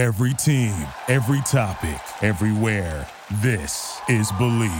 [0.00, 0.72] Every team,
[1.08, 3.06] every topic, everywhere.
[3.42, 4.72] This is Believe.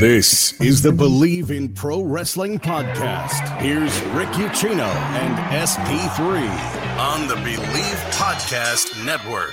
[0.00, 3.60] This is the Believe in Pro Wrestling podcast.
[3.60, 5.36] Here's Rick Ucchino and
[5.68, 6.48] SP3
[6.98, 9.52] on the Believe Podcast Network.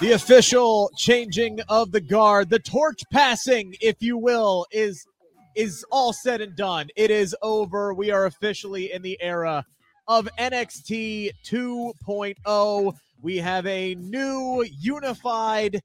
[0.00, 5.06] The official changing of the guard, the torch passing, if you will, is
[5.54, 6.88] is all said and done.
[6.96, 7.94] It is over.
[7.94, 9.64] We are officially in the era
[10.08, 12.94] of NXT 2.0.
[13.22, 15.80] We have a new unified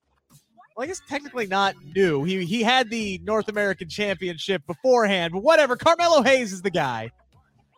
[0.80, 2.24] well, I guess technically not new.
[2.24, 5.76] He he had the North American Championship beforehand, but whatever.
[5.76, 7.12] Carmelo Hayes is the guy.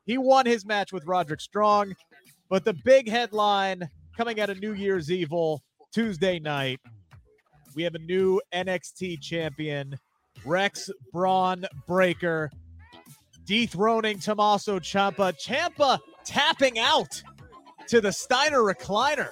[0.06, 1.96] He won his match with Roderick Strong,
[2.48, 6.80] but the big headline coming out of New Year's Evil Tuesday night,
[7.76, 9.96] we have a new NXT champion,
[10.46, 12.52] Rex Bron Breakker,
[13.46, 15.34] dethroning Tommaso Ciampa.
[15.34, 17.22] Ciampa tapping out
[17.88, 19.30] to the Steiner recliner.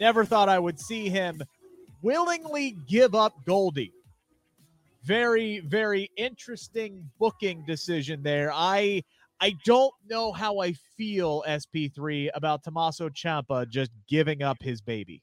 [0.00, 1.42] Never thought I would see him
[2.02, 3.92] willingly give up Goldie.
[5.04, 8.50] Very, very interesting booking decision there.
[8.52, 9.02] I
[9.40, 15.22] I don't know how I feel SP3 about Tommaso Ciampa just giving up his baby.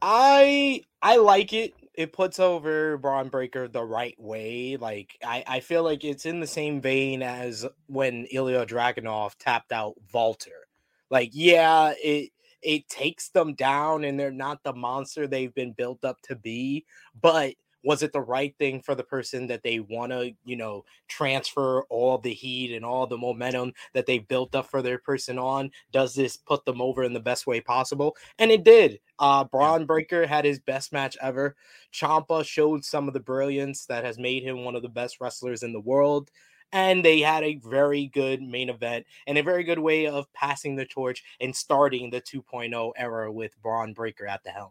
[0.00, 1.74] I I like it.
[1.98, 4.76] It puts over Bron Breakker the right way.
[4.76, 9.72] Like I, I feel like it's in the same vein as when Ilja Dragunov tapped
[9.72, 10.68] out Walter.
[11.10, 12.30] Like, yeah, it
[12.62, 16.84] it takes them down and they're not the monster they've been built up to be,
[17.20, 17.54] but
[17.84, 21.82] was it the right thing for the person that they want to you know transfer
[21.84, 25.70] all the heat and all the momentum that they built up for their person on?
[25.92, 28.16] Does this put them over in the best way possible?
[28.38, 29.00] And it did.
[29.18, 31.56] Uh bron breakker had his best match ever.
[31.92, 35.62] Ciampa showed some of the brilliance that has made him one of the best wrestlers
[35.62, 36.30] in the world
[36.72, 40.76] and they had a very good main event and a very good way of passing
[40.76, 44.70] the torch and starting the 2.0 era with Bron Breakker at the helm.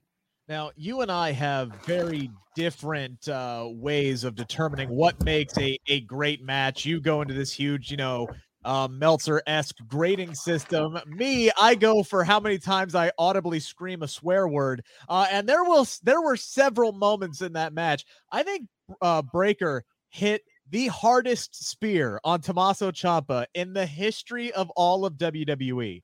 [0.50, 6.02] Now, you and I have very different uh, ways of determining what makes a, a
[6.02, 6.86] great match.
[6.86, 8.30] You go into this huge, you know,
[8.64, 10.98] um, Meltzer esque grading system.
[11.06, 14.84] Me, I go for how many times I audibly scream a swear word.
[15.10, 18.06] Uh, and there will there were several moments in that match.
[18.32, 18.68] I think
[19.02, 25.14] uh, Breakker hit the hardest spear on Tommaso Ciampa in the history of all of
[25.14, 26.04] WWE.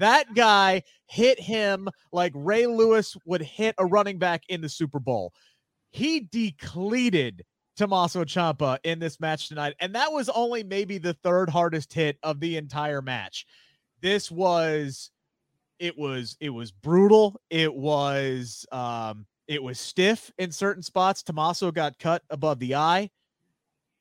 [0.00, 4.98] That guy hit him like Ray Lewis would hit a running back in the Super
[4.98, 5.34] Bowl.
[5.90, 7.44] He depleted
[7.76, 12.18] Tommaso Ciampa in this match tonight, and that was only maybe the third hardest hit
[12.22, 13.44] of the entire match.
[14.00, 15.10] This was
[15.78, 17.38] it was it was brutal.
[17.50, 21.22] It was um it was stiff in certain spots.
[21.22, 23.10] Tommaso got cut above the eye.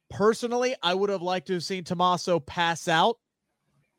[0.10, 3.18] Personally, I would have liked to have seen Tommaso pass out.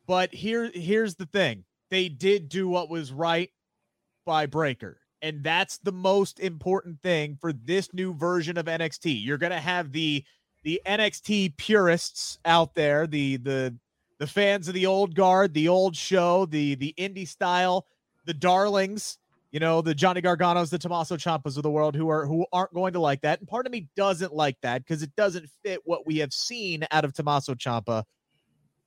[0.06, 3.50] But here here's the thing they did do what was right
[4.24, 4.98] by Breakker.
[5.22, 9.22] And that's the most important thing for this new version of NXT.
[9.24, 10.24] You're going to have the
[10.62, 13.76] the NXT purists out there, the the
[14.18, 17.86] the fans of the old guard, the old show, the the indie style,
[18.24, 19.18] the darlings,
[19.50, 22.72] you know, the Johnny Garganos, the Tommaso Ciampas of the world who are who aren't
[22.72, 23.40] going to like that.
[23.40, 26.86] And part of me doesn't like that because it doesn't fit what we have seen
[26.90, 28.04] out of Tommaso Ciampa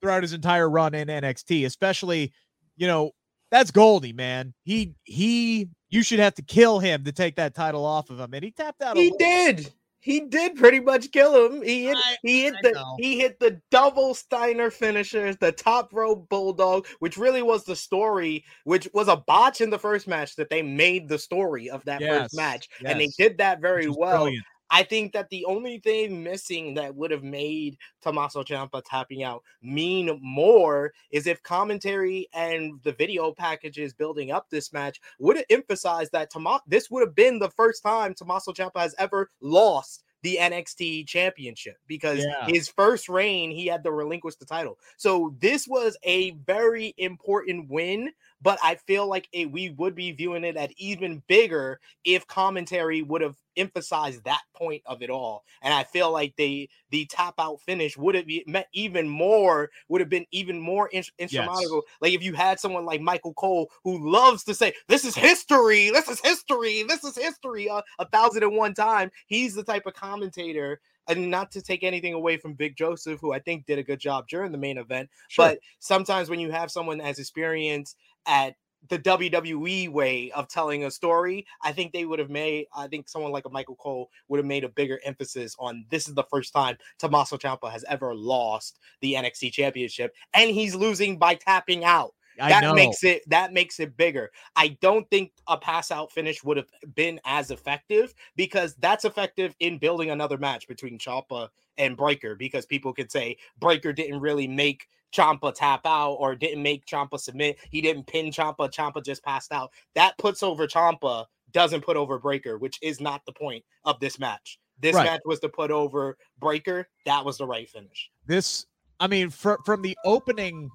[0.02, 2.31] throughout his entire run in NXT, especially
[2.75, 3.11] you know,
[3.51, 4.53] that's Goldie, man.
[4.63, 8.34] He he you should have to kill him to take that title off of him.
[8.34, 8.97] And he tapped out.
[8.97, 9.72] He did.
[10.00, 11.62] He did pretty much kill him.
[11.62, 12.95] He hit I, he hit I the know.
[13.00, 18.44] he hit the double Steiner finishers, the top rope bulldog, which really was the story,
[18.66, 22.01] which was a botch in the first match that they made the story of that
[22.01, 22.67] yes, first match.
[22.81, 22.91] Yes.
[22.91, 24.23] And they did that very well.
[24.23, 24.45] Brilliant.
[24.73, 29.44] I think that the only thing missing that would have made Tommaso Ciampa tapping out
[29.61, 35.45] mean more is if commentary and the video packages building up this match would have
[35.51, 40.03] emphasized that Tom- this would have been the first time Tommaso Ciampa has ever lost
[40.23, 42.47] the NXT championship because yeah.
[42.47, 44.80] his first reign, he had to relinquish the title.
[44.98, 48.09] So this was a very important win,
[48.44, 53.01] but I feel like it, we would be viewing it at even bigger if commentary
[53.01, 55.45] would have emphasized that point of it all.
[55.62, 60.01] And I feel like the the tap out finish would have meant even more, would
[60.01, 61.84] have been even more in, insurmountable.
[61.88, 61.98] Yes.
[62.01, 65.89] Like if you had someone like Michael Cole who loves to say, This is history,
[65.89, 69.10] this is history, this is history uh, a thousand and one time.
[69.28, 73.34] He's the type of commentator and not to take anything away from Vic Joseph, who
[73.34, 75.10] I think did a good job during the main event.
[75.28, 75.50] Sure.
[75.50, 78.56] But sometimes when you have someone as experienced at
[78.90, 82.68] the WWE way of telling a story, I think they would have made.
[82.75, 86.08] I think someone like a Michael Cole would have made a bigger emphasis on this
[86.08, 91.18] is the first time Tommaso Ciampa has ever lost the NXT Championship, and he's losing
[91.18, 92.14] by tapping out.
[92.40, 92.74] I that know.
[92.74, 94.31] makes it that makes it bigger.
[94.56, 99.56] I don't think a pass out finish would have been as effective because that's effective
[99.60, 104.48] in building another match between Ciampa and Breakker because people could say Breakker didn't really
[104.48, 107.57] make Ciampa tap out or didn't make Ciampa submit.
[107.69, 108.69] He didn't pin Ciampa.
[108.71, 109.71] Ciampa just passed out.
[109.95, 114.18] That puts over Ciampa, doesn't put over Breakker, which is not the point of this
[114.19, 114.60] match.
[114.80, 115.06] This Right.
[115.06, 116.89] match was to put over Breakker.
[117.06, 118.10] That was the right finish.
[118.25, 118.65] this
[119.00, 120.69] i mean fr- from the opening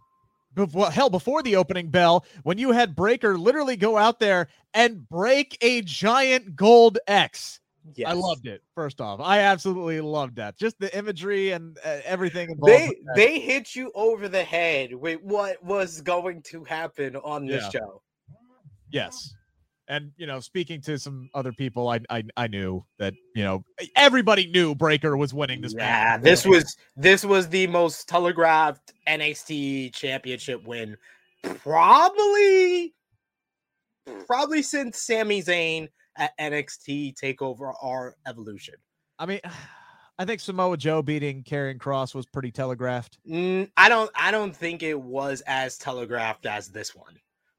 [0.55, 5.09] before hell before the opening bell when you had breakker literally go out there and
[5.09, 7.61] break a giant gold x
[7.97, 8.09] Yes.
[8.09, 12.51] i loved it first off i absolutely loved that just the imagery and uh, everything
[12.51, 17.47] involved They they hit you over the head with what was going to happen on
[17.47, 17.71] this Yeah.
[17.81, 18.03] show.
[18.91, 19.35] yes
[19.89, 23.65] and you know speaking to some other people I, I i knew that you know
[23.97, 28.93] everybody knew breakker was winning this Yeah, match this was this was the most telegraphed
[29.09, 30.97] NXT championship win
[31.43, 32.95] probably
[34.27, 35.89] probably since Sami Zayn
[36.19, 38.75] at NXT TakeOver R Evolution.
[39.19, 39.41] i mean
[40.21, 44.55] i think samoa joe beating Karrion Kross was pretty telegraphed Mm, I don't I don't
[44.55, 47.15] think it was as telegraphed as this one.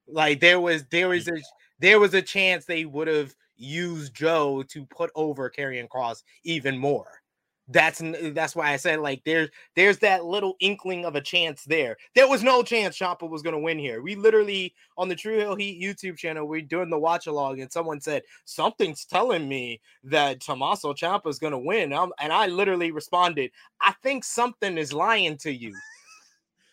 [0.07, 1.37] Like there was there was a
[1.79, 6.77] there was a chance they would have used Joe to put over Karrion Kross even
[6.77, 7.21] more.
[7.71, 8.01] That's
[8.33, 11.97] that's why I said like there's there's that little inkling of a chance there.
[12.15, 14.01] There was no chance Ciampa was gonna win here.
[14.01, 17.71] We literally on the True Hill Heat YouTube channel, we're doing the watch along, and
[17.71, 21.93] someone said something's telling me that Tommaso Ciampa is gonna win.
[21.93, 25.73] Um, and I literally responded, I think something is lying to you.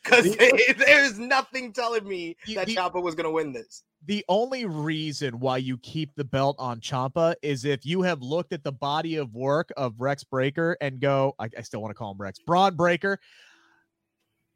[0.06, 0.37] Because
[0.78, 3.82] there's nothing telling me that Ciampa was gonna win this.
[4.06, 8.53] The only reason why you keep the belt on Ciampa is if you have looked
[8.53, 11.94] at the body of work of Rex Breakker and go, I, I still want to
[11.94, 13.19] call him Rex, Bron Breakker,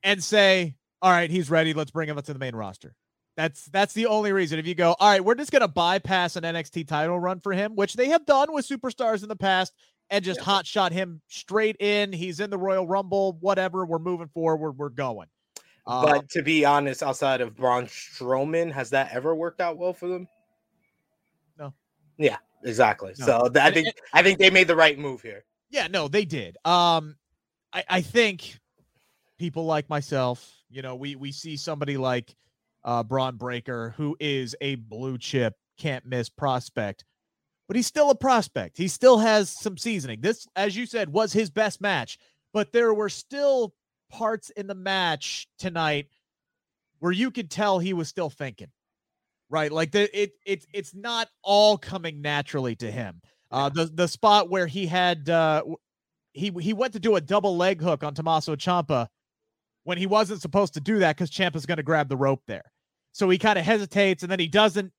[0.05, 1.75] and say, all right, he's ready.
[1.75, 2.95] Let's bring him up to the main roster.
[3.37, 4.59] That's that's the only reason.
[4.59, 7.75] If you go, all right, we're just gonna bypass an NXT title run for him,
[7.75, 9.73] which they have done with superstars in the past,
[10.11, 12.13] and just hot shot him straight in.
[12.13, 13.85] He's in the Royal Rumble, whatever.
[13.87, 14.73] We're moving forward.
[14.73, 15.29] We're going.
[15.91, 19.93] Um, But to be honest, outside of Braun Strowman, has that ever worked out well
[19.93, 20.29] for them?
[21.59, 21.75] No.
[22.17, 23.13] Yeah, exactly.
[23.19, 23.27] No.
[23.27, 25.45] So I think I think they made the right move here.
[25.71, 26.57] Yeah, no, they did.
[26.65, 27.17] Um,
[27.73, 28.59] I, I think
[29.39, 32.37] people like myself, you know, we we see somebody like
[32.85, 37.05] uh Bron Breakker, who is a blue chip, can't miss prospect,
[37.67, 38.79] but he's still a prospect.
[38.79, 40.21] He still has some seasoning.
[40.21, 42.19] This, as you said, was his best match,
[42.53, 43.75] but there were still
[44.11, 46.09] parts in the match tonight
[46.99, 48.69] where you could tell he was still thinking.
[49.49, 53.21] Right, like the it it it's not all coming naturally to him.
[53.51, 55.65] Uh, the the spot where he had uh,
[56.33, 59.09] he he went to do a double leg hook on Tommaso Ciampa
[59.83, 62.71] when he wasn't supposed to do that because Ciampa's going to grab the rope there.
[63.11, 64.93] So he kind of hesitates and then he doesn't.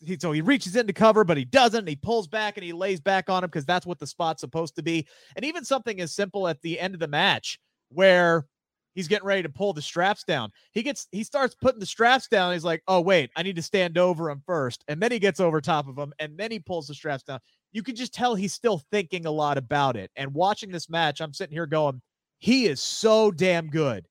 [0.00, 1.86] He so he reaches in to cover, but he doesn't.
[1.86, 4.74] He pulls back and he lays back on him because that's what the spot's supposed
[4.76, 5.06] to be.
[5.36, 7.60] And even something as simple at the end of the match
[7.94, 8.46] where
[8.94, 10.50] he's getting ready to pull the straps down.
[10.72, 12.52] He gets he starts putting the straps down.
[12.52, 15.40] He's like, oh wait, I need to stand over him first, and then he gets
[15.40, 17.40] over top of him, and then he pulls the straps down.
[17.72, 20.10] You can just tell he's still thinking a lot about it.
[20.16, 22.02] And watching this match, I'm sitting here going,
[22.38, 24.06] he is so damn good,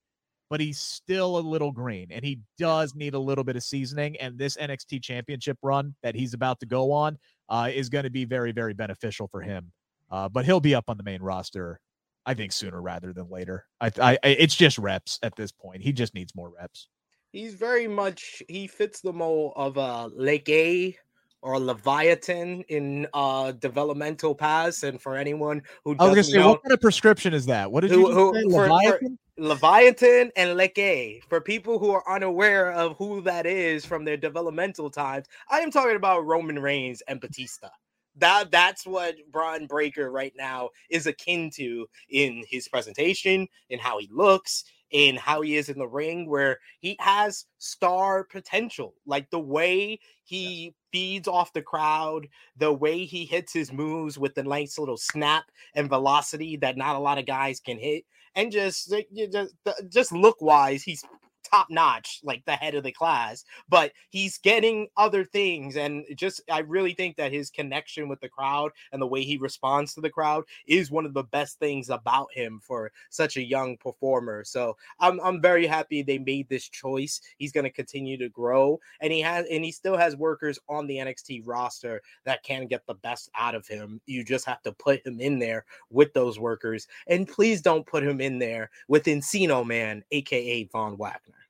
[0.50, 4.16] but he's still a little green, and he does need a little bit of seasoning.
[4.16, 8.10] And this NXT Championship run that he's about to go on uh, is going to
[8.10, 9.70] be very, very beneficial for him.
[10.10, 11.80] Uh, but he'll be up on the main roster
[12.24, 13.66] I think sooner rather than later.
[13.80, 15.82] I, I, it's just reps at this point.
[15.82, 16.88] He just needs more reps.
[17.32, 20.96] He's very much he fits the mold of a Lake A
[21.40, 24.82] or Leviathan in uh developmental paths.
[24.82, 27.46] And for anyone who I was gonna doesn't say, know, what kind of prescription is
[27.46, 27.72] that?
[27.72, 28.42] What did Who- you who- say?
[28.44, 29.18] for- for- Leviathan?
[29.38, 31.22] Leviathan and Leakee.
[31.28, 35.70] For people who are unaware of who that is from their developmental times, I am
[35.70, 37.68] talking about Roman Reigns and Batista.
[38.16, 43.98] That that's what Bron Breakker right now is akin to in his presentation, in how
[43.98, 48.94] he looks, in how he is in the ring, where he has star potential.
[49.06, 54.34] Like the way he feeds off the crowd, the way he hits his moves with
[54.34, 58.04] the nice little snap and velocity that not a lot of guys can hit
[58.34, 58.92] and just
[59.32, 59.54] just
[59.88, 61.04] just look wise, he's
[61.52, 65.76] top notch, like the head of the class, but he's getting other things.
[65.76, 69.36] And just, I really think that his connection with the crowd and the way he
[69.36, 73.42] responds to the crowd is one of the best things about him for such a
[73.42, 74.44] young performer.
[74.44, 77.20] So I'm, I'm very happy they made this choice.
[77.38, 80.86] He's going to continue to grow and he has, and he still has workers on
[80.86, 84.00] the NXT roster that can get the best out of him.
[84.06, 86.86] You just have to put him in there with those workers.
[87.06, 91.41] And please don't put him in there with Encino Man, aka Von Wagner.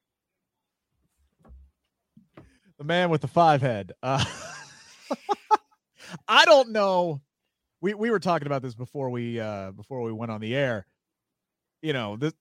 [2.83, 3.93] The man with the five head.
[4.03, 4.25] Uh,
[6.29, 7.21] I don't know.
[7.81, 10.85] We we were talking about this before we uh before we went on the air.
[11.81, 12.35] You know, the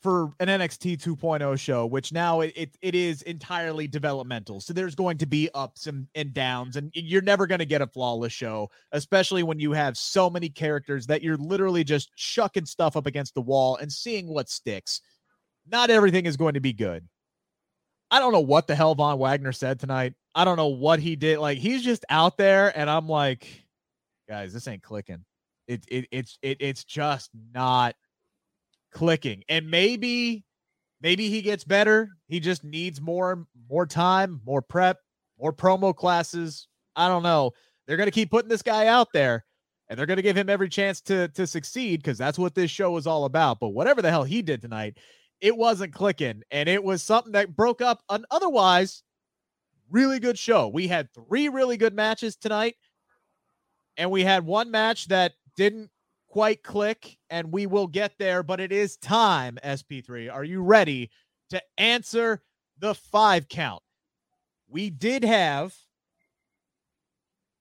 [0.00, 4.62] for an NXT 2.0 show, which now it, it, it is entirely developmental.
[4.62, 7.82] So there's going to be ups and, and downs, and you're never going to get
[7.82, 12.64] a flawless show, especially when you have so many characters that you're literally just chucking
[12.64, 15.02] stuff up against the wall and seeing what sticks.
[15.70, 17.06] Not everything is going to be good.
[18.12, 20.12] I don't know what the hell Von Wagner said tonight.
[20.34, 21.38] I don't know what he did.
[21.38, 23.64] Like he's just out there, and I'm like,
[24.28, 25.24] guys, this ain't clicking.
[25.66, 27.94] It, it it's it, it's just not
[28.92, 29.42] clicking.
[29.48, 30.44] And maybe
[31.00, 32.10] maybe he gets better.
[32.28, 34.98] He just needs more more time, more prep,
[35.40, 36.68] more promo classes.
[36.94, 37.52] I don't know.
[37.86, 39.46] They're to keep putting this guy out there
[39.88, 42.94] and they're to give him every chance to to succeed cuz that's what this show
[42.98, 43.58] is all about.
[43.58, 44.98] But whatever the hell he did tonight,
[45.42, 49.02] it wasn't clicking and it was something that broke up an otherwise
[49.90, 50.68] really good show.
[50.68, 52.76] We had 3 really good matches tonight
[53.98, 55.90] and we had one match that didn't
[56.28, 60.32] quite click, and we will get there, but it is time, SP3.
[60.32, 61.10] Are you ready
[61.50, 62.40] to answer
[62.78, 63.82] the five count?
[64.66, 65.76] We did have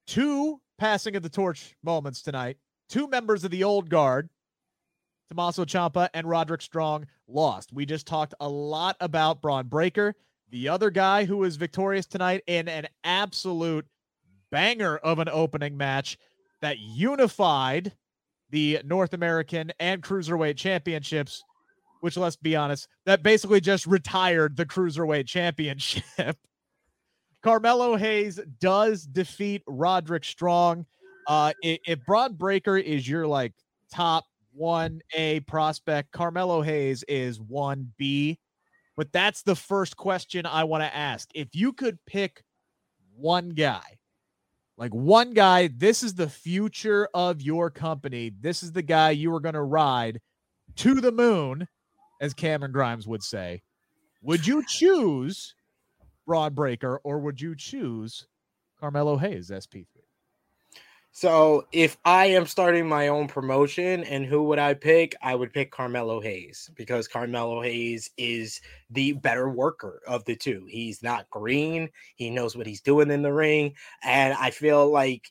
[0.07, 2.55] two passing of the torch moments tonight.
[2.87, 4.29] Two members of the old guard,
[5.31, 7.71] Tommaso Ciampa and Roderick Strong, lost.
[7.71, 10.13] We just talked a lot about Bron Breakker,
[10.49, 13.85] the other guy who was victorious tonight in an absolute
[14.51, 16.17] banger of an opening match
[16.59, 17.93] that unified
[18.49, 21.41] the North American and Cruiserweight Championships,
[22.01, 26.37] which let's be honest, that basically just retired the Cruiserweight Championship.
[27.41, 30.85] Carmelo Hayes does defeat Roderick Strong.
[31.25, 33.53] Uh, if, if Breakker is your like
[33.93, 34.25] top
[34.59, 38.37] 1A prospect, Carmelo Hayes is 1B.
[38.97, 41.29] But that's the first question I want to ask.
[41.33, 42.43] If you could pick
[43.15, 43.81] one guy
[44.81, 48.31] like one guy, this is the future of your company.
[48.41, 50.19] This is the guy you are going to ride
[50.77, 51.67] to the moon,
[52.19, 53.61] as Cameron Grimes would say.
[54.23, 55.53] Would you choose
[56.25, 58.25] Bron Breakker or would you choose
[58.79, 59.85] Carmelo Hayes, SP3?
[61.13, 65.13] So if I am starting my own promotion and who would I pick?
[65.21, 70.65] I would pick Carmelo Hayes because Carmelo Hayes is the better worker of the two.
[70.69, 71.89] He's not green.
[72.15, 73.73] He knows what he's doing in the ring.
[74.03, 75.29] And I feel like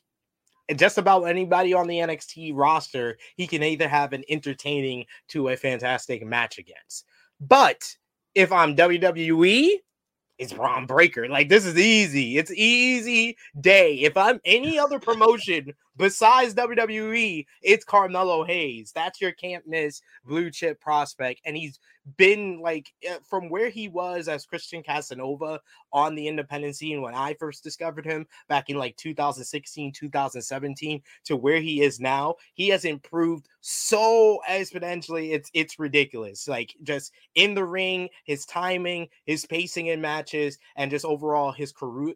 [0.75, 5.57] just about anybody on the NXT roster, he can either have an entertaining to a
[5.57, 7.05] fantastic match against.
[7.39, 7.95] But
[8.35, 9.71] if I'm WWE,
[10.41, 11.29] it's Bron Breakker.
[11.29, 12.39] Like this is easy.
[12.39, 13.93] It's easy day.
[13.99, 18.91] If I'm any other promotion besides WWE, it's Carmelo Hayes.
[18.93, 21.79] That's your can't miss blue chip prospect, and he's
[22.17, 25.59] been like eh, from where he was as Christian Casanova
[25.93, 31.37] on the independent scene when I first discovered him back in like 2016, 2017 to
[31.37, 32.35] where he is now.
[32.53, 35.31] He has improved so exponentially.
[35.33, 36.47] It's it's ridiculous.
[36.47, 41.73] Like just in the ring, his timing, his pacing in matches, and just overall his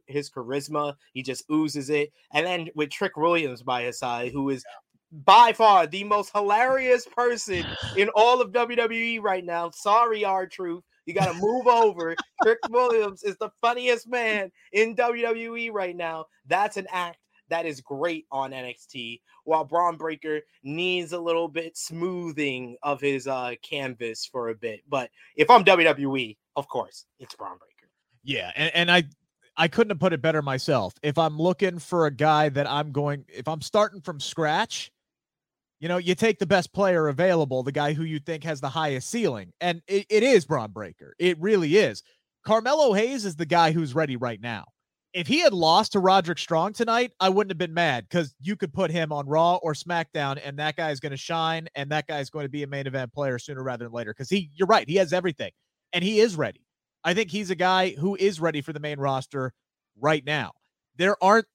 [0.07, 0.95] his charisma.
[1.13, 2.11] He just oozes it.
[2.33, 4.63] And then with Trick Williams by his side, who is
[5.23, 7.65] by far the most hilarious person
[7.97, 9.69] in all of WWE right now.
[9.71, 10.83] Sorry, R-Truth.
[11.05, 12.15] You got to move over.
[12.43, 16.25] Trick Williams is the funniest man in WWE right now.
[16.47, 17.19] That's an act
[17.49, 19.21] that is great on NXT.
[19.43, 24.81] While Bron Breakker needs a little bit smoothing of his uh canvas for a bit.
[24.89, 27.91] But if I'm WWE, of course, it's Bron Breakker.
[28.23, 29.03] Yeah, and, and I
[29.57, 30.93] I couldn't have put it better myself.
[31.01, 34.91] If I'm looking for a guy that I'm going, if I'm starting from scratch,
[35.79, 38.69] you know, you take the best player available, the guy who you think has the
[38.69, 41.15] highest ceiling, and it, it is Bron Breakker.
[41.19, 42.03] It really is.
[42.45, 44.65] Carmelo Hayes is the guy who's ready right now.
[45.13, 48.57] If he had lost to Roderick Strong tonight, I wouldn't have been mad because you
[48.57, 51.89] could put him on Raw or SmackDown, and that guy is going to shine, and
[51.91, 54.13] that guy is going to be a main event player sooner rather than later.
[54.13, 55.51] Because he, you're right, he has everything,
[55.93, 56.64] and he is ready.
[57.05, 59.53] I think he's a guy who is ready for the main roster
[59.97, 60.51] right now.
[60.97, 61.45] There aren't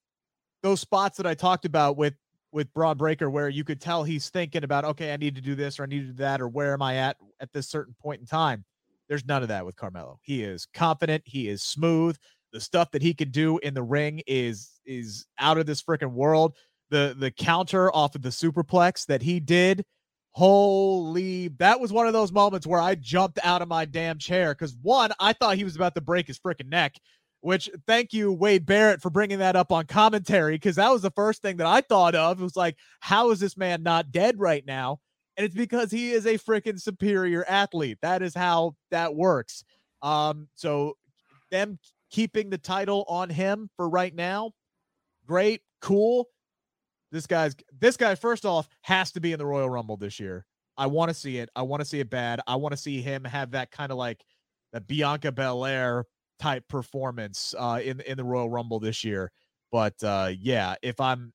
[0.63, 2.15] those spots that I talked about with
[2.53, 5.55] with Bron Breakker where you could tell he's thinking about, okay, I need to do
[5.55, 7.95] this or I need to do that, or where am I at at this certain
[8.01, 8.65] point in time.
[9.07, 10.19] There's none of that with Carmelo.
[10.21, 11.23] He is confident.
[11.25, 12.17] He is smooth.
[12.53, 16.13] The stuff that he could do in the ring is is out of this freaking
[16.13, 16.55] world.
[16.89, 19.83] The the counter off of the superplex that he did,
[20.31, 21.49] holy!
[21.49, 24.75] That was one of those moments where I jumped out of my damn chair because
[24.81, 26.95] one, I thought he was about to break his freaking neck.
[27.43, 31.09] Which thank you Wade Barrett for bringing that up on commentary because that was the
[31.09, 32.39] first thing that I thought of.
[32.39, 34.99] It was like, how is this man not dead right now?
[35.37, 37.97] And it's because he is a freaking superior athlete.
[38.03, 39.63] That is how that works.
[40.03, 40.97] Um, so
[41.49, 41.79] them
[42.11, 44.51] keeping the title on him for right now.
[45.25, 46.27] Great, cool.
[47.11, 50.45] This guy's this guy first off has to be in the Royal Rumble this year.
[50.77, 51.49] I want to see it.
[51.55, 52.39] I want to see it bad.
[52.47, 54.23] I want to see him have that kind of like
[54.71, 56.05] the Bianca Belair
[56.39, 59.31] type performance uh, in in the Royal Rumble this year.
[59.71, 61.33] But uh, yeah, if I'm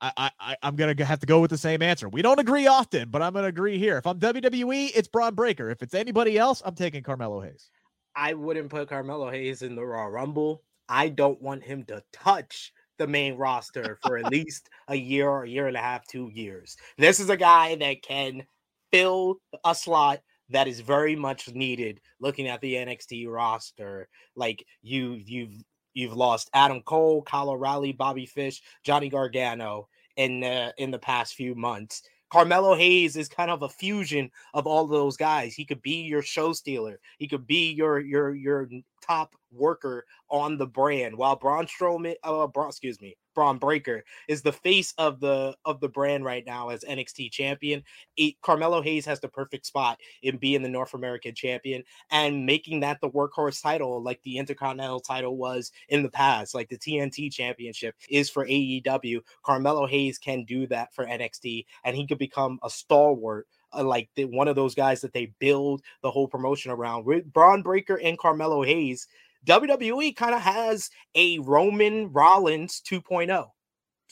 [0.00, 2.08] I, I I'm gonna have to go with the same answer.
[2.08, 3.98] We don't agree often, but I'm gonna agree here.
[3.98, 5.70] If I'm WWE, it's Bron Breakker.
[5.70, 7.70] If it's anybody else, I'm taking Carmelo Hayes.
[8.16, 10.64] I wouldn't put Carmelo Hayes in the Raw Rumble.
[10.88, 15.42] I don't want him to touch the main roster for at least a year or
[15.42, 16.76] a year and a half, two years.
[16.96, 18.44] This is a guy that can
[18.92, 24.08] fill a slot that is very much needed looking at the NXT roster.
[24.36, 25.54] Like you you've
[25.94, 31.34] you've lost Adam Cole, Kyle O'Reilly, Bobby Fish, Johnny Gargano in the in the past
[31.34, 32.02] few months.
[32.32, 35.54] Carmelo Hayes is kind of a fusion of all of those guys.
[35.54, 36.98] He could be your show stealer.
[37.18, 38.70] He could be your your your
[39.06, 41.14] top worker on the brand.
[41.14, 45.80] While Braun Strowman, uh, Braun, excuse me, Bron Breakker is the face of the of
[45.80, 47.82] the brand right now as NXT champion.
[48.16, 52.80] It, Carmelo Hayes has the perfect spot in being the North American champion and making
[52.80, 57.32] that the workhorse title, like the Intercontinental title was in the past, like the TNT
[57.32, 59.20] Championship is for AEW.
[59.44, 64.08] Carmelo Hayes can do that for NXT, and he could become a stalwart uh, like
[64.16, 67.04] the, one of those guys that they build the whole promotion around.
[67.04, 69.06] With Breakker and Carmelo Hayes,
[69.46, 73.48] WWE kind of has a Roman Rollins 2.0.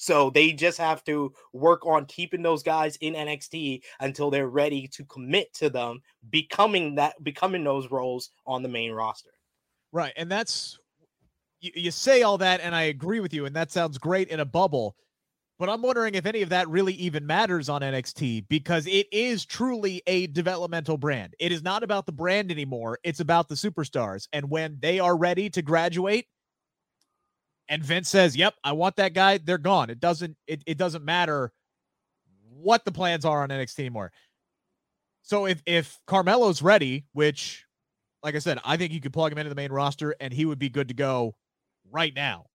[0.01, 4.89] So they just have to work on keeping those guys in NXT until they're ready
[4.95, 9.29] to commit to them becoming that becoming those roles on the main roster.
[9.93, 10.15] Right.
[10.17, 10.79] And that's
[11.61, 14.41] you, you say all that and I agree with you and that sounds great in
[14.41, 14.97] a bubble.
[15.61, 19.45] But I'm wondering if any of that really even matters on NXT because it is
[19.45, 21.35] truly a developmental brand.
[21.39, 22.99] It is not about the brand anymore.
[23.05, 24.27] It's about the superstars.
[24.33, 26.25] And when they are ready to graduate,
[27.69, 29.91] and Vince says, "Yep, I want that guy," they're gone.
[29.91, 31.53] It doesn't it, it doesn't matter
[32.49, 34.13] what the plans are on NXT anymore.
[35.21, 37.67] So if if Carmelo's ready, which
[38.23, 40.47] like I said, I think you could plug him into the main roster and he
[40.47, 41.37] would be good to go
[41.91, 42.47] right now.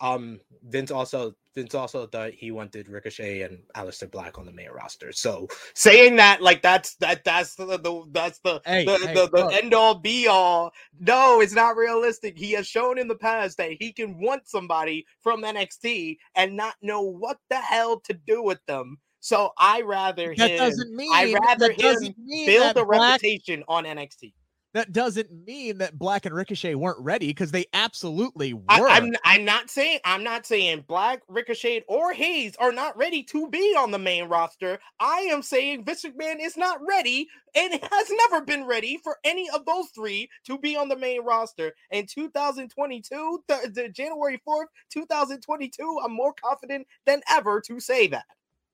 [0.00, 4.70] Um, Vince also Vince also thought he wanted Ricochet and Aleister Black on the main
[4.70, 5.12] roster.
[5.12, 9.28] So saying that like that's that that's the, the that's the hey, the, hey, the,
[9.28, 10.72] the end all be all.
[10.98, 12.38] No, it's not realistic.
[12.38, 16.74] He has shown in the past that he can want somebody from NXT and not
[16.80, 18.98] know what the hell to do with them.
[19.20, 20.58] So I rather that him.
[20.58, 22.14] Doesn't mean, I rather him
[22.46, 24.32] build a Black, reputation on NXT
[24.74, 28.62] that doesn't mean that Black and Ricochet weren't ready because they absolutely were.
[28.68, 32.96] I, am I'm, I'm not saying I'm not saying Black, Ricochet, or Hayes are not
[32.96, 34.78] ready to be on the main roster.
[34.98, 39.48] I am saying Vince McMahon is not ready and has never been ready for any
[39.50, 41.72] of those three to be on the main roster.
[41.90, 48.24] In 2022, the, the January 4th, 2022, I'm more confident than ever to say that.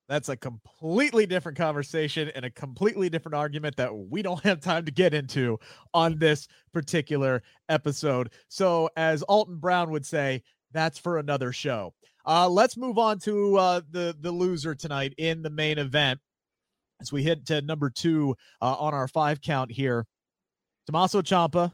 [0.08, 4.84] That's a completely different conversation and a completely different argument that we don't have time
[4.86, 5.58] to get into
[5.92, 8.32] on this particular episode.
[8.48, 10.42] So, as Alton Brown would say,
[10.72, 11.94] that's for another show.
[12.26, 16.20] Uh, let's move on to uh, the the loser tonight in the main event
[17.00, 20.06] as we hit to number two uh, on our five count here.
[20.86, 21.72] Tommaso Ciampa,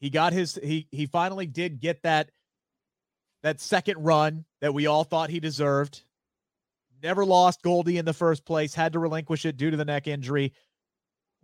[0.00, 2.30] he got his he he finally did get that
[3.42, 6.02] that second run that we all thought he deserved
[7.02, 10.06] never lost Goldie in the first place, had to relinquish it due to the neck
[10.06, 10.52] injury.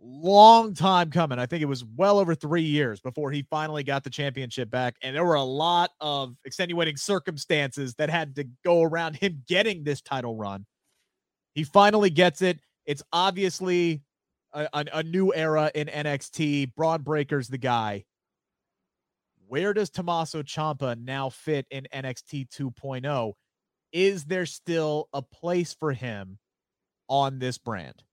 [0.01, 1.39] Long time coming.
[1.39, 4.95] I think it was well over three years before he finally got the championship back.
[5.03, 9.83] And there were a lot of extenuating circumstances that had to go around him getting
[9.83, 10.65] this title run.
[11.53, 12.59] He finally gets it.
[12.85, 14.01] It's obviously
[14.53, 16.73] a, a, a new era in NXT.
[16.75, 18.05] Bron Breakker's the guy.
[19.47, 23.33] Where does Tommaso Ciampa now fit in NXT 2.0?
[23.91, 26.37] Is there still a place for him
[27.07, 28.03] on this brand?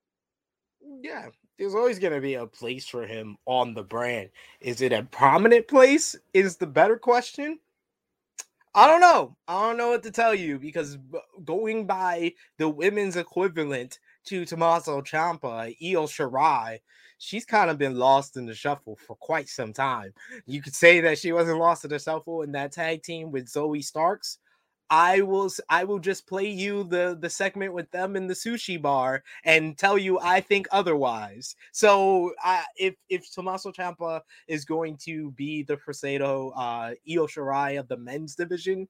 [0.87, 4.31] Mm, yeah, there's always going to be a place for him on the brand.
[4.61, 6.17] Is it a prominent place?
[6.35, 7.59] Is the better question.
[8.75, 9.35] I don't know.
[9.49, 10.99] I don't know what to tell you because
[11.47, 16.81] going by the women's equivalent to Tommaso Ciampa, Io Shirai,
[17.17, 20.13] she's kind of been lost in the shuffle for quite some time.
[20.45, 23.47] You could say that she wasn't lost in the shuffle in that tag team with
[23.47, 24.39] Zoey Starks.
[24.91, 28.81] I will I will just play you the the segment with them in the sushi
[28.81, 31.57] bar and tell you I think otherwise.
[31.73, 37.81] So uh, if if Tommaso Ciampa is going to be the Fresedo uh Io Shirai
[37.81, 38.89] of the men's division,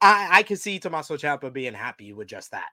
[0.00, 2.70] I I can see Tommaso Ciampa being happy with just that.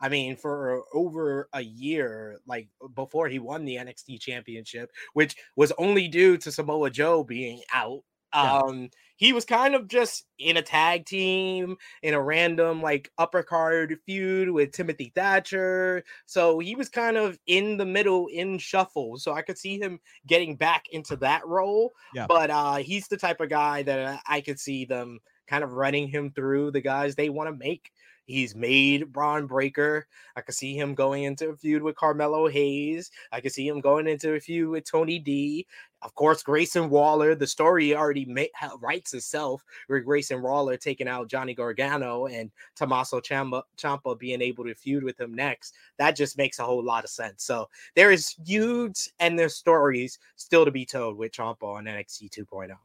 [0.00, 5.72] I mean, for over a year, like before he won the NXT championship, which was
[5.78, 8.00] only due to Samoa Joe being out.
[8.34, 8.58] Yeah.
[8.58, 13.42] Um, he was kind of just in a tag team in a random like upper
[13.42, 16.04] card feud with Timothy Thatcher.
[16.26, 19.18] So he was kind of in the middle in shuffle.
[19.18, 21.92] So I could see him getting back into that role.
[22.14, 22.26] Yeah.
[22.28, 26.08] But uh he's the type of guy that I could see them kind of running
[26.08, 27.90] him through the guys they want to make.
[28.26, 30.08] He's made Bron Breakker.
[30.34, 33.12] I could see him going into a feud with Carmelo Hayes.
[33.30, 35.64] I could see him going into a feud with Tony D.
[36.02, 37.36] Of course, Grayson Waller.
[37.36, 43.20] The story already ma- writes itself with Grayson Waller taking out Johnny Gargano and Tommaso
[43.20, 45.74] Ciampa being able to feud with him next.
[45.98, 47.44] That just makes a whole lot of sense.
[47.44, 52.30] So there is feuds and there's stories still to be told with Ciampa on NXT
[52.30, 52.76] 2.0.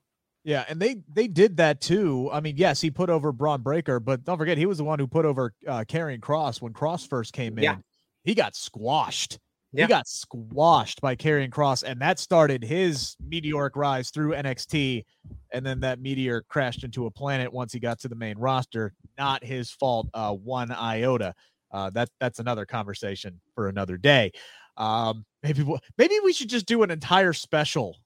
[0.43, 2.29] Yeah, and they they did that too.
[2.31, 4.97] I mean, yes, he put over Bron Breakker, but don't forget he was the one
[4.97, 7.63] who put over uh Karrion Kross when Kross first came in.
[7.63, 7.77] Yeah.
[8.23, 9.39] He got squashed.
[9.71, 9.85] Yeah.
[9.85, 15.05] He got squashed by Karrion Kross, and that started his meteoric rise through NXT.
[15.53, 18.93] And then that meteor crashed into a planet once he got to the main roster.
[19.17, 21.33] Not his fault, uh, one iota.
[21.71, 24.31] Uh, that that's another conversation for another day.
[24.75, 25.63] Um, maybe
[25.97, 27.97] maybe we should just do an entire special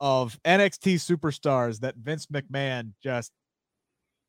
[0.00, 3.32] of NXT superstars that Vince McMahon just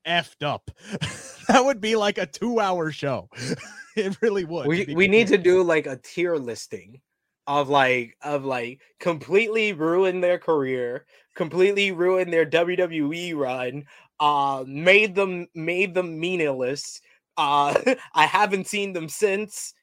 [0.06, 0.72] effed up.
[1.48, 3.30] that would be like a two hour show.
[3.96, 4.68] it really would.
[4.68, 7.02] We we need to do like a tier listing
[7.48, 11.06] of like of like completely ruin their career,
[11.36, 13.86] completely ruin their WWE run,
[14.20, 17.02] uh made them made them meaningless.
[17.38, 17.80] Uh
[18.14, 19.74] I haven't seen them since.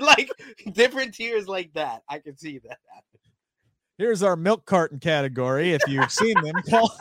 [0.00, 0.28] like
[0.72, 2.02] different tiers like that.
[2.08, 2.78] I can see that
[3.98, 5.72] Here's our milk carton category.
[5.72, 6.96] If you've seen them, call.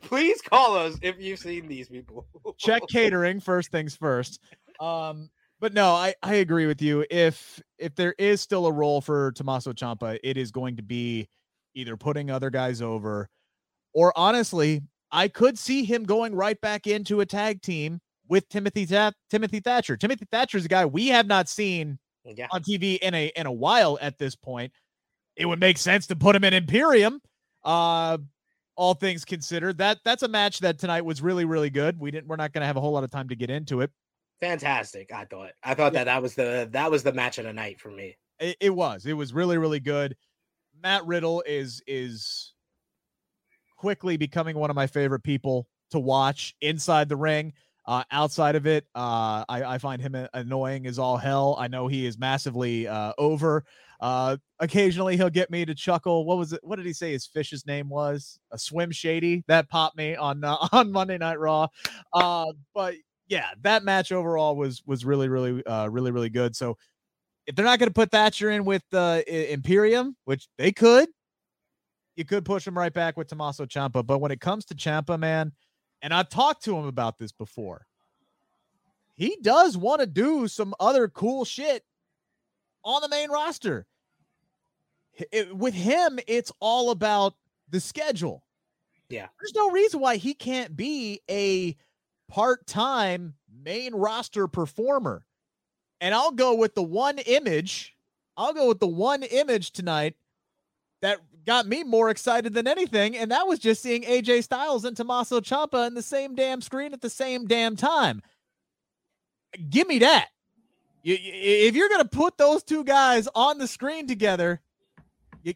[0.00, 2.26] Please call us if you've seen these people.
[2.58, 4.40] Check catering first things first.
[4.80, 5.28] Um,
[5.60, 7.04] but no, I I agree with you.
[7.10, 11.28] If if there is still a role for Tommaso Ciampa, it is going to be
[11.74, 13.28] either putting other guys over,
[13.92, 18.86] or honestly, I could see him going right back into a tag team with Timothy
[18.86, 19.98] Th- Timothy Thatcher.
[19.98, 22.46] Timothy Thatcher is a guy we have not seen yeah.
[22.50, 24.72] on TV in a in a while at this point
[25.36, 27.20] it would make sense to put him in Imperium.
[27.64, 28.18] Uh,
[28.76, 31.98] all things considered, that that's a match that tonight was really really good.
[31.98, 32.28] We didn't.
[32.28, 33.90] We're not going to have a whole lot of time to get into it.
[34.40, 35.12] Fantastic.
[35.12, 35.52] I thought.
[35.62, 36.04] I thought yeah.
[36.04, 38.16] that that was the that was the match of the night for me.
[38.38, 39.06] It, it was.
[39.06, 40.16] It was really really good.
[40.82, 42.52] Matt Riddle is is
[43.76, 47.52] quickly becoming one of my favorite people to watch inside the ring.
[47.86, 51.54] Uh, outside of it, uh, I, I, find him annoying as all hell.
[51.56, 53.64] I know he is massively uh, over.
[54.00, 56.24] Uh, occasionally he'll get me to chuckle.
[56.24, 56.60] What was it?
[56.62, 58.38] What did he say his fish's name was?
[58.52, 61.68] A swim shady that popped me on uh, on Monday Night Raw.
[62.12, 62.94] Uh, but
[63.28, 66.54] yeah, that match overall was was really really uh, really really good.
[66.54, 66.76] So
[67.46, 71.08] if they're not going to put Thatcher in with uh, Imperium, which they could,
[72.16, 74.04] you could push him right back with Tommaso Ciampa.
[74.04, 75.52] But when it comes to Ciampa, man,
[76.02, 77.86] and I've talked to him about this before.
[79.14, 81.82] He does want to do some other cool shit
[82.86, 83.84] on the main roster.
[85.32, 87.34] It, with him, it's all about
[87.68, 88.44] the schedule.
[89.08, 89.26] Yeah.
[89.40, 91.76] There's no reason why he can't be a
[92.28, 95.26] part time main roster performer.
[96.00, 97.96] And I'll go with the one image.
[98.36, 100.14] I'll go with the one image tonight
[101.02, 103.16] that got me more excited than anything.
[103.16, 106.92] And that was just seeing AJ Styles and Tommaso Ciampa in the same damn screen
[106.92, 108.22] at the same damn time.
[109.70, 110.28] Give me that.
[111.06, 114.60] You, if you're going to put those two guys on the screen together,
[115.44, 115.54] you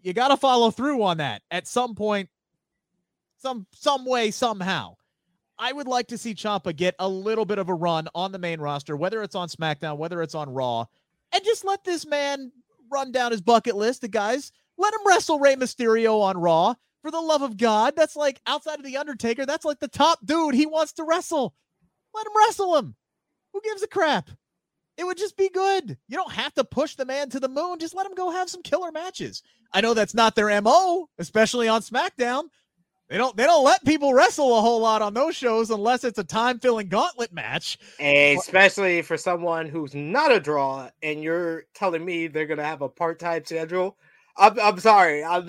[0.00, 2.30] you got to follow through on that at some point,
[3.36, 4.96] some some way somehow.
[5.58, 8.38] I would like to see Ciampa get a little bit of a run on the
[8.38, 10.86] main roster, whether it's on SmackDown, whether it's on Raw,
[11.32, 12.50] and just let this man
[12.90, 14.52] run down his bucket list The guys.
[14.78, 16.74] Let him wrestle Rey Mysterio on Raw.
[17.02, 19.44] For the love of God, that's like outside of the Undertaker.
[19.44, 21.54] That's like the top dude he wants to wrestle.
[22.14, 22.94] Let him wrestle him.
[23.52, 24.30] Who gives a crap?
[24.98, 25.98] It would just be good.
[26.08, 27.80] You don't have to push the man to the moon.
[27.80, 29.42] Just let him go have some killer matches.
[29.72, 32.44] I know that's not their MO, especially on SmackDown,
[33.08, 36.18] They don't they don't let people wrestle a whole lot on those shows unless it's
[36.18, 37.78] a time filling gauntlet match.
[38.00, 42.90] Especially for someone who's not a draw, and you're telling me they're gonna have a
[42.90, 43.96] part time schedule.
[44.38, 45.48] I'm, I'm sorry, I'm,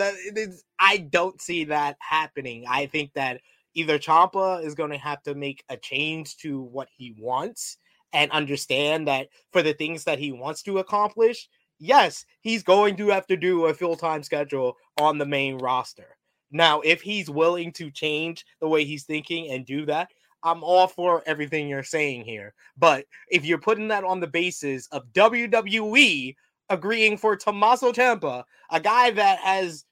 [0.80, 2.66] I don't see that happening.
[2.70, 3.42] I think that
[3.76, 7.78] either Ciampa is going to have to make a change to what he wants
[8.14, 11.48] and understand that for the things that he wants to accomplish,
[11.80, 16.18] yes, he's going to have to do a full time schedule on the main roster.
[16.52, 20.10] Now, if he's willing to change the way he's thinking and do that,
[20.44, 22.54] I'm all for everything you're saying here.
[22.78, 26.36] But if you're putting that on the basis of WWE
[26.70, 29.86] agreeing for Tommaso Ciampa, a guy that has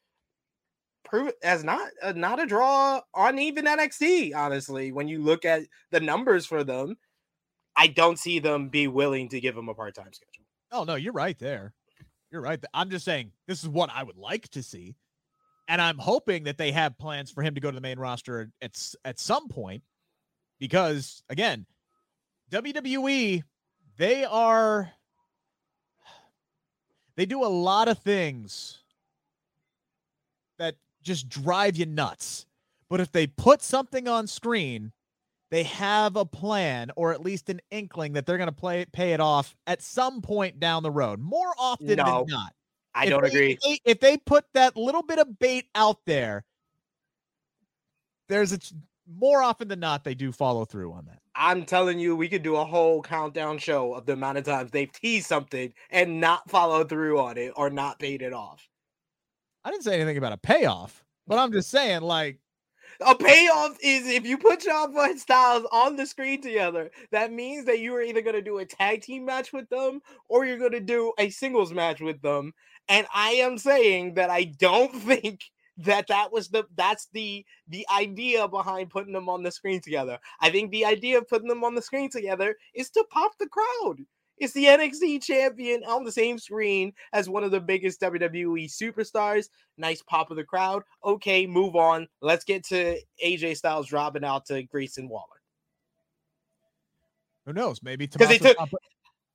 [1.04, 5.64] proved as not uh, not a draw on even NXT, honestly, when you look at
[5.92, 6.96] the numbers for them,
[7.78, 10.46] I don't see them be willing to give him a part-time schedule.
[10.72, 11.74] Oh no, you're right there.
[12.32, 12.62] You're right.
[12.74, 14.96] I'm just saying this is what I would like to see.
[15.70, 18.50] And I'm hoping that they have plans for him to go to the main roster
[18.62, 18.72] at,
[19.06, 19.84] at some point
[20.60, 21.66] because, again,
[22.52, 23.44] WWE,
[23.98, 24.92] they are,
[27.16, 28.80] they do a lot of things
[30.58, 32.46] that just drive you nuts.
[32.90, 34.94] But if they put something on screen,
[35.50, 39.14] they have a plan or at least an inkling that they're going to play pay
[39.14, 41.20] it off at some point down the road.
[41.20, 41.96] More often no.
[41.96, 42.54] than not.
[42.94, 43.52] I if don't they, agree.
[43.52, 46.44] If they, if they, put that little bit of bait out there,
[48.28, 48.60] there's a
[49.08, 51.20] more often than not they do follow through on that.
[51.36, 54.72] I'm telling you, we could do a whole countdown show of the amount of times
[54.72, 58.68] they've teased something and not followed through on it or not paid it off.
[59.64, 62.40] I didn't say anything about a payoff, but I'm just saying, like,
[63.06, 67.66] a payoff is if you put Ciampa and Styles on the screen together, that means
[67.66, 70.58] that you are either going to do a tag team match with them or you're
[70.58, 72.54] going to do a singles match with them.
[72.90, 75.42] And I am saying that I don't think
[75.80, 80.18] that that was the that's the the idea behind putting them on the screen together.
[80.42, 83.48] I think the idea of putting them on the screen together is to pop the
[83.48, 84.00] crowd.
[84.38, 89.50] It's the NXT champion on the same screen as one of the biggest WWE superstars.
[89.78, 90.84] Nice pop of the crowd.
[91.04, 92.08] Okay, move on.
[92.22, 95.26] Let's get to AJ Styles dropping out to Grayson Waller.
[97.46, 97.82] Who knows?
[97.82, 98.58] Maybe because they took.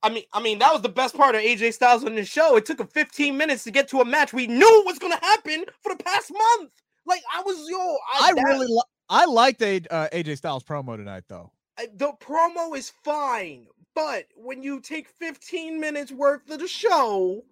[0.03, 2.55] I mean, I mean that was the best part of AJ Styles on the show.
[2.57, 5.25] It took him 15 minutes to get to a match we knew was going to
[5.25, 6.71] happen for the past month.
[7.05, 10.95] Like I was yo, I, I really, li- I liked a, uh, AJ Styles promo
[10.95, 11.51] tonight though.
[11.95, 17.43] The promo is fine, but when you take 15 minutes worth of the show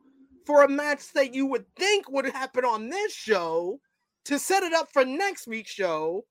[0.46, 3.80] for a match that you would think would happen on this show
[4.26, 6.26] to set it up for next week's show,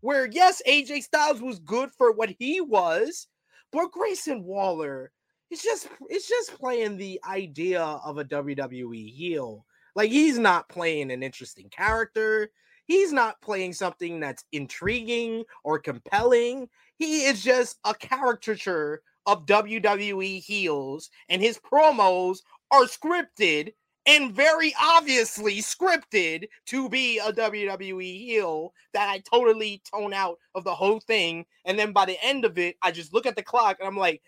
[0.00, 3.28] where yes, AJ Styles was good for what he was,
[3.72, 5.12] but Grayson Waller
[5.50, 9.64] is just it's just playing the idea of a WWE heel.
[9.96, 12.50] Like he's not playing an interesting character.
[12.86, 16.68] He's not playing something that's intriguing or compelling.
[16.96, 22.38] He is just a caricature of WWE heels, and his promos
[22.70, 23.72] are scripted
[24.06, 30.64] and very obviously scripted to be a WWE heel that I totally tone out of
[30.64, 31.44] the whole thing.
[31.64, 33.98] And then by the end of it, I just look at the clock and I'm
[33.98, 34.22] like,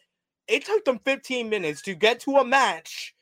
[0.46, 3.14] it took them 15 minutes to get to a match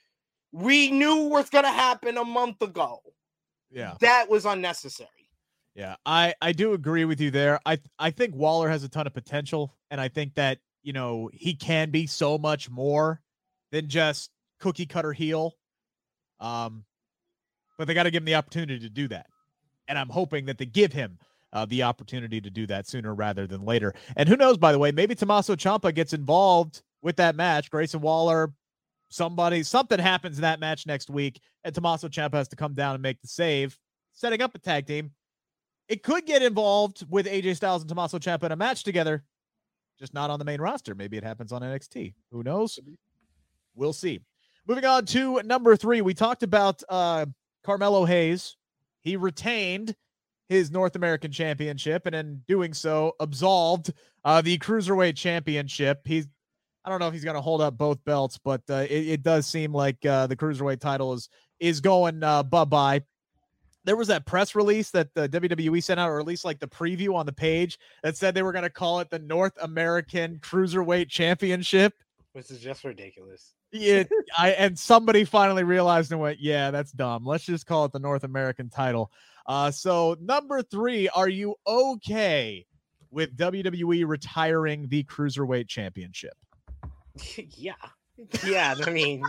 [0.52, 3.00] we knew was going to happen a month ago.
[3.70, 3.94] Yeah.
[4.00, 5.08] That was unnecessary.
[5.76, 7.60] Yeah, I I do agree with you there.
[7.64, 11.30] I I think Waller has a ton of potential and I think that you know,
[11.32, 13.20] he can be so much more
[13.72, 15.54] than just cookie cutter heel.
[16.40, 16.84] Um,
[17.78, 19.26] but they got to give him the opportunity to do that.
[19.88, 21.18] And I'm hoping that they give him
[21.52, 23.94] uh, the opportunity to do that sooner rather than later.
[24.16, 27.70] And who knows, by the way, maybe Tommaso Ciampa gets involved with that match.
[27.70, 28.52] Grayson Waller,
[29.08, 32.94] somebody, something happens in that match next week, and Tommaso Ciampa has to come down
[32.94, 33.76] and make the save,
[34.12, 35.10] setting up a tag team.
[35.88, 39.24] It could get involved with AJ Styles and Tommaso Ciampa in a match together
[40.00, 40.94] just not on the main roster.
[40.94, 42.14] Maybe it happens on NXT.
[42.32, 42.78] Who knows?
[43.74, 44.20] We'll see.
[44.66, 47.26] Moving on to number three, we talked about uh,
[47.64, 48.56] Carmelo Hayes.
[49.02, 49.94] He retained
[50.48, 53.92] his North American Championship, and in doing so, absolved
[54.24, 56.00] uh, the Cruiserweight Championship.
[56.04, 56.26] He's
[56.84, 59.22] I don't know if he's going to hold up both belts, but uh, it, it,
[59.22, 63.02] does seem like uh, the cruiserweight title is is going uh, bye bye
[63.90, 66.68] there was that press release that the WWE sent out, or at least like the
[66.68, 70.38] preview on the page that said they were going to call it the North American
[70.38, 71.92] Cruiserweight Championship,
[72.32, 73.52] which is just ridiculous.
[73.72, 74.04] Yeah,
[74.38, 77.26] I and somebody finally realized and went, "Yeah, that's dumb.
[77.26, 79.10] Let's just call it the North American title."
[79.44, 82.64] Uh, so number three, are you okay
[83.10, 86.34] with WWE retiring the Cruiserweight Championship?
[87.56, 87.72] yeah,
[88.46, 88.76] yeah.
[88.86, 89.24] I mean,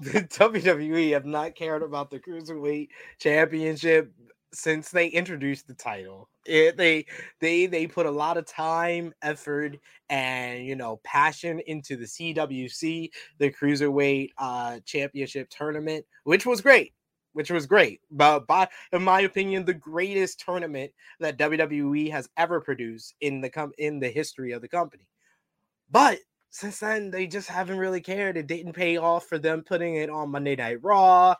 [0.00, 4.12] the WWE have not cared about the cruiserweight championship
[4.52, 6.28] since they introduced the title.
[6.46, 7.06] It, they
[7.40, 9.76] they they put a lot of time, effort,
[10.08, 16.92] and you know passion into the CWC, the Cruiserweight uh, Championship tournament, which was great.
[17.32, 22.62] Which was great, but by in my opinion, the greatest tournament that WWE has ever
[22.62, 25.06] produced in the com- in the history of the company.
[25.90, 26.18] But
[26.56, 28.38] since then, they just haven't really cared.
[28.38, 31.34] It didn't pay off for them putting it on Monday Night Raw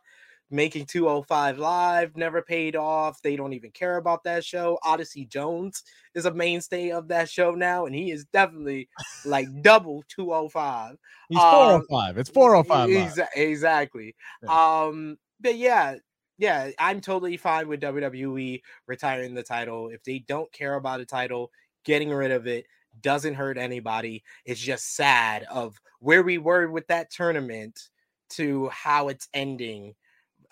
[0.51, 5.83] making 205 live never paid off they don't even care about that show odyssey jones
[6.15, 8.89] is a mainstay of that show now and he is definitely
[9.25, 10.97] like double 205
[11.29, 14.85] he's 405 um, it's 405 exa- exactly yeah.
[14.85, 15.97] um but yeah
[16.39, 21.05] yeah i'm totally fine with wwe retiring the title if they don't care about a
[21.05, 21.51] title
[21.85, 22.67] getting rid of it
[23.01, 27.89] doesn't hurt anybody it's just sad of where we were with that tournament
[28.29, 29.95] to how it's ending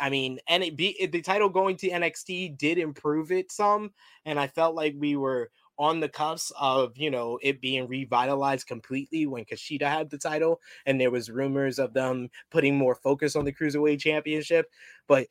[0.01, 3.93] I mean, and it be eh, the title going to NXT did improve it some,
[4.25, 8.67] and I felt like we were on the cusp of you know it being revitalized
[8.67, 13.37] completely when Kushida had the title, and there was rumors of them putting more focus
[13.37, 14.71] on the cruiserweight championship.
[15.09, 15.27] But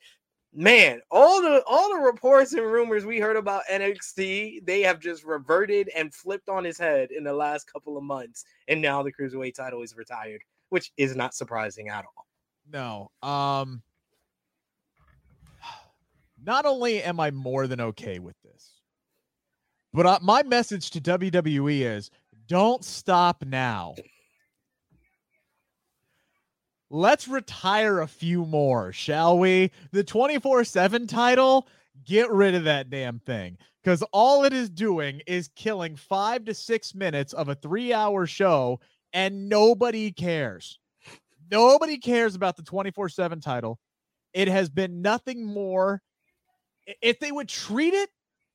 [0.54, 5.24] man, all the all the reports and rumors we heard about NXT, they have just
[5.24, 9.12] reverted and flipped on his head in the last couple of months, and now the
[9.12, 12.26] cruiserweight title is retired, which is not surprising at all.
[12.72, 13.82] No, um,
[16.44, 18.80] not only am I more than okay with this,
[19.92, 22.10] but uh, my message to WWE is
[22.46, 23.94] don't stop now.
[26.94, 29.72] Let's retire a few more, shall we?
[29.90, 31.66] The 24 7 title,
[32.04, 36.54] get rid of that damn thing because all it is doing is killing five to
[36.54, 38.78] six minutes of a three hour show
[39.12, 40.78] and nobody cares.
[41.50, 43.80] Nobody cares about the 24 7 title.
[44.32, 46.00] It has been nothing more
[47.02, 48.10] if they would treat it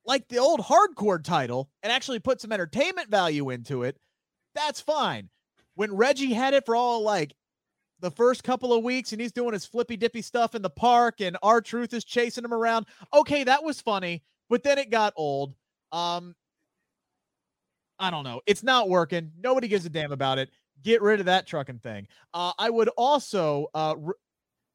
[0.06, 3.98] like the old hardcore title and actually put some entertainment value into it,
[4.54, 5.28] that's fine.
[5.74, 7.34] When Reggie had it for all like
[8.00, 11.20] the first couple of weeks and he's doing his flippy dippy stuff in the park
[11.20, 15.54] and R-Truth is chasing him around, okay, that was funny, but then it got old.
[15.92, 16.34] Um,
[17.98, 18.40] I don't know.
[18.46, 19.30] It's not working.
[19.42, 20.50] Nobody gives a damn about it.
[20.82, 22.06] Get rid of that trucking thing.
[22.32, 24.14] Uh, I would also uh, re-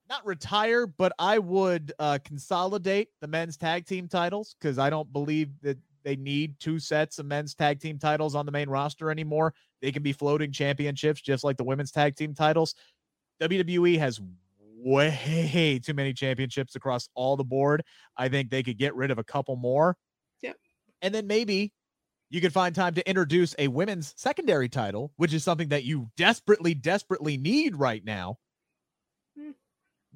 [0.07, 5.11] not retire, but I would uh, consolidate the men's tag team titles because I don't
[5.11, 9.09] believe that they need two sets of men's tag team titles on the main roster
[9.09, 9.55] anymore.
[9.81, 12.75] They can be floating championships just like the women's tag team titles.
[13.41, 14.19] WWE has
[14.77, 17.83] way too many championships across all the board.
[18.17, 19.97] I think they could get rid of a couple more.
[20.41, 20.53] Yeah.
[21.01, 21.73] And then maybe
[22.29, 26.09] you could find time to introduce a women's secondary title, which is something that you
[26.17, 28.37] desperately, desperately need right now.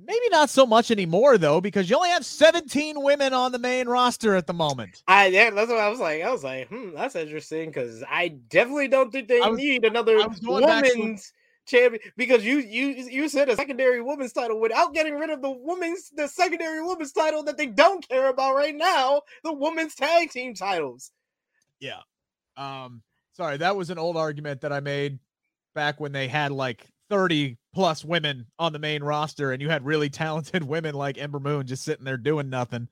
[0.01, 3.87] Maybe not so much anymore though, because you only have 17 women on the main
[3.87, 5.03] roster at the moment.
[5.07, 6.21] I yeah, that's what I was like.
[6.21, 10.15] I was like, hmm, that's interesting because I definitely don't think they was, need another
[10.15, 11.33] women's
[11.69, 15.51] champion because you you you said a secondary women's title without getting rid of the
[15.51, 20.31] women's the secondary women's title that they don't care about right now, the women's tag
[20.31, 21.11] team titles.
[21.79, 22.01] Yeah.
[22.57, 23.03] Um
[23.33, 25.19] sorry, that was an old argument that I made
[25.75, 29.85] back when they had like 30 plus women on the main roster and you had
[29.85, 32.87] really talented women like Ember Moon just sitting there doing nothing.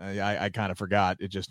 [0.00, 1.16] Uh, I, I kind of forgot.
[1.20, 1.50] It just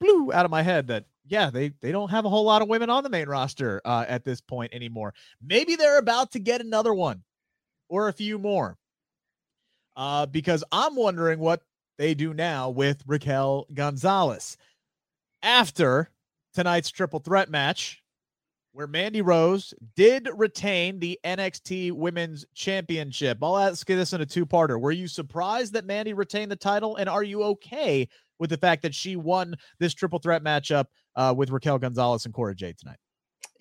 [0.00, 2.68] blew out of my head that yeah, they they don't have a whole lot of
[2.68, 5.14] women on the main roster uh, at this point anymore.
[5.40, 7.22] Maybe they're about to get another one
[7.88, 8.76] or a few more.
[9.94, 11.62] Uh, because I'm wondering what
[11.98, 14.56] they do now with Raquel Gonzalez
[15.42, 16.10] after
[16.54, 18.02] tonight's triple threat match
[18.72, 23.38] where Mandy Rose did retain the NXT Women's Championship.
[23.42, 24.80] I'll ask you this in a two parter.
[24.80, 26.96] Were you surprised that Mandy retained the title?
[26.96, 28.08] And are you okay
[28.38, 32.34] with the fact that she won this triple threat matchup uh, with Raquel Gonzalez and
[32.34, 32.98] Cora Jade tonight?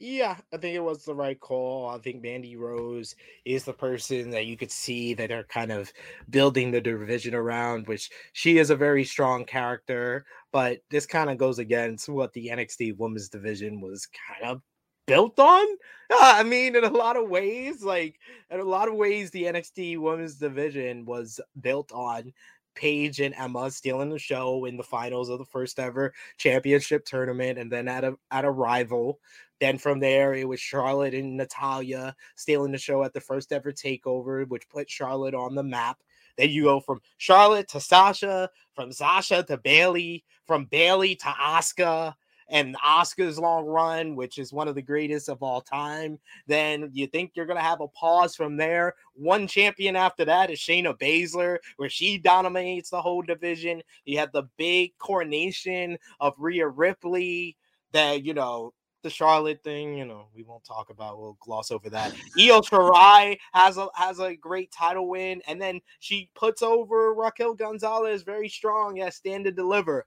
[0.04, 1.88] Yeah, I think it was the right call.
[1.88, 5.94] I think Mandy Rose is the person that you could see that are kind of
[6.28, 10.26] building the division around, which she is a very strong character.
[10.52, 14.62] But this kind of goes against what the NXT women's division was kind of
[15.06, 15.68] built on.
[16.12, 18.18] I mean, in a lot of ways, like
[18.50, 22.34] in a lot of ways, the NXT Women's Division was built on
[22.76, 27.58] Paige and Emma stealing the show in the finals of the first ever championship tournament,
[27.60, 29.20] and then at a at Arrival.
[29.60, 33.72] Then from there, it was Charlotte and Natalya stealing the show at the first ever
[33.72, 36.00] takeover, which put Charlotte on the map.
[36.38, 42.16] Then you go from Charlotte to Sasha, from Sasha to Bayley, from Bayley to Asuka,
[42.52, 47.08] and Asuka's long run, which is one of the greatest of all time, then you
[47.08, 48.94] think you're gonna have a pause from there.
[49.14, 53.82] One champion after that is Shayna Baszler, where she dominates the whole division.
[54.06, 57.58] You have the big coronation of Rhea Ripley
[57.94, 58.74] that you know
[59.04, 61.20] the Charlotte thing, you know, we won't talk about.
[61.20, 62.14] We'll gloss over that.
[62.40, 67.56] Io Shirai has a has a great title win, and then she puts over Raquel
[67.56, 70.06] Gonzalez very strong at Stand and Deliver.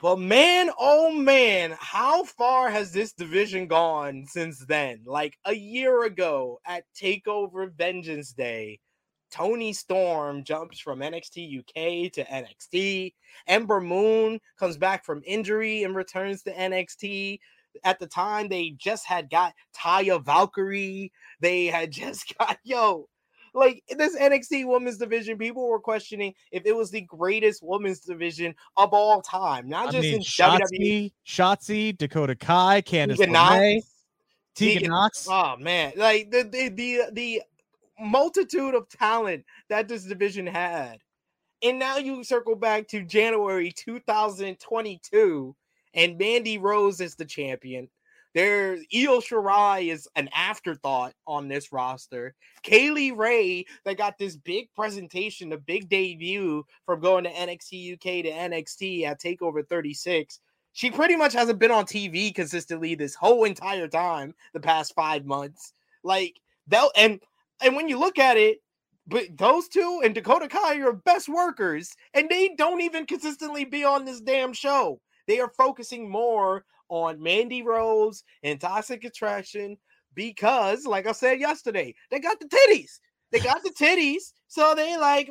[0.00, 5.02] But man, oh man, how far has this division gone since then?
[5.04, 8.78] Like a year ago at Takeover Vengeance Day,
[9.32, 13.12] Toni Storm jumps from NXT UK to NXT.
[13.48, 17.40] Ember Moon comes back from injury and returns to NXT.
[17.82, 21.10] At the time, they just had got Taya Valkyrie.
[21.40, 23.08] They had just got, yo,
[23.54, 28.54] like this NXT women's division, people were questioning if it was the greatest women's division
[28.76, 31.12] of all time, not I just mean, in Shotzi, WWE.
[31.26, 33.82] Shotzi, Dakota Kai, Candice LeRae,
[34.54, 35.26] Tegan, Tegan Nox.
[35.30, 37.42] Oh man, like the the the, the
[38.00, 40.98] multitude of talent that this division had.
[41.62, 45.56] And now you circle back to January 2022,
[45.94, 47.88] and Mandy Rose is the champion.
[48.34, 52.34] There's Io Shirai is an afterthought on this roster.
[52.62, 57.94] Kay Lee Ray they got this big presentation, a big debut from going to NXT
[57.94, 60.40] UK to NXT at Takeover 36.
[60.72, 65.24] She pretty much hasn't been on TV consistently this whole entire time, the past five
[65.24, 65.72] months.
[66.04, 67.20] Like that, and
[67.62, 68.58] and when you look at it,
[69.06, 73.84] but those two and Dakota Kai are best workers, and they don't even consistently be
[73.84, 75.00] on this damn show.
[75.26, 79.76] They are focusing more on Mandy Rose and Toxic Attraction
[80.14, 82.98] because, like I said yesterday, they got the titties.
[83.30, 85.30] They got the titties, so they like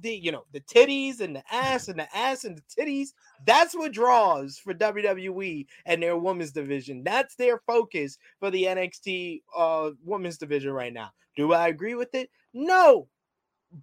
[0.00, 3.08] the you know the titties and the ass and the ass and the titties.
[3.46, 7.04] That's what draws for WWE and their women's division.
[7.04, 11.10] That's their focus for the NXT uh women's division right now.
[11.36, 12.30] Do I agree with it?
[12.52, 13.08] No,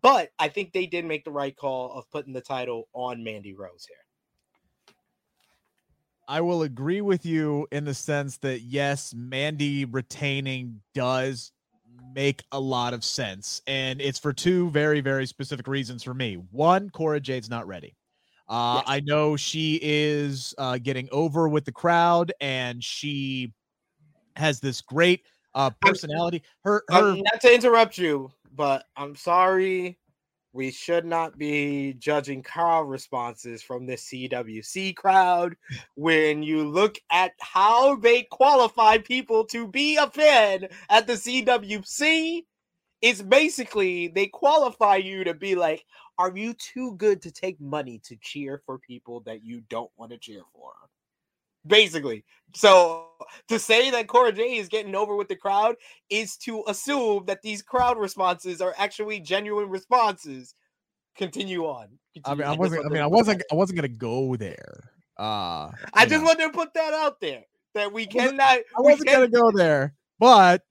[0.01, 3.53] but I think they did make the right call of putting the title on Mandy
[3.53, 3.97] Rose here.
[6.27, 11.51] I will agree with you in the sense that yes, Mandy retaining does
[12.13, 13.61] make a lot of sense.
[13.67, 16.35] And it's for two very, very specific reasons for me.
[16.51, 17.95] One, Cora Jade's not ready.
[18.49, 18.83] Uh, yes.
[18.87, 23.53] I know she is uh, getting over with the crowd and she
[24.35, 25.23] has this great
[25.53, 26.43] uh, personality.
[26.63, 27.11] Her, her...
[27.11, 29.97] Um, not to interrupt you, but I'm sorry
[30.57, 35.55] we should not be judging crowd responses from the CWC crowd.
[35.95, 42.43] When you look at how they qualify people to be a fan at the CWC,
[43.03, 45.85] it's basically they qualify you to be like,
[46.17, 50.11] are you too good to take money to cheer for people that you don't want
[50.11, 50.73] to cheer for?
[51.67, 52.23] Basically.
[52.55, 53.07] So
[53.47, 55.75] to say that Cora J is getting over with the crowd
[56.09, 60.55] is to assume that these crowd responses are actually genuine responses.
[61.15, 61.87] Continue on.
[62.13, 62.43] Continue.
[62.43, 62.85] I mean, I wasn't.
[62.85, 63.43] I mean, I wasn't.
[63.51, 64.91] I wasn't gonna go there.
[65.17, 66.25] Uh, I just know.
[66.25, 67.43] wanted to put that out there
[67.73, 68.59] that we cannot.
[68.77, 70.61] I wasn't gonna go there, but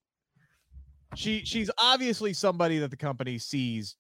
[1.17, 3.97] she she's obviously somebody that the company sees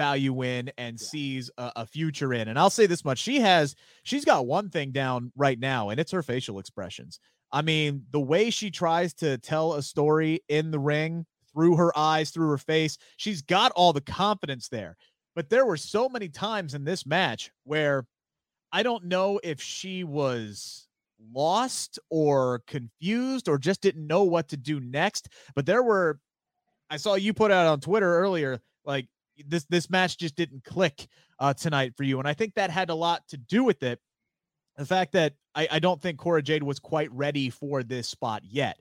[0.00, 1.06] value in and yeah.
[1.06, 2.48] sees a, a, future in.
[2.48, 6.00] And I'll say this much: she has she's got one thing down right now, and
[6.00, 7.20] it's her facial expressions.
[7.52, 11.96] I mean, the way she tries to tell a story in the ring through her
[11.98, 14.96] eyes, through her face, she's got all the confidence there.
[15.36, 18.06] But there were so many times in this match where
[18.72, 20.88] I don't know if she was
[21.32, 25.28] lost or confused or just didn't know what to do next.
[25.54, 26.20] But there were,
[26.88, 29.06] I saw you put out on Twitter earlier, like
[29.46, 31.06] this this match just didn't click
[31.38, 34.00] uh, tonight for you, and I think that had a lot to do with it.
[34.76, 38.42] The fact that I, I don't think Cora Jade was quite ready for this spot
[38.44, 38.78] yet.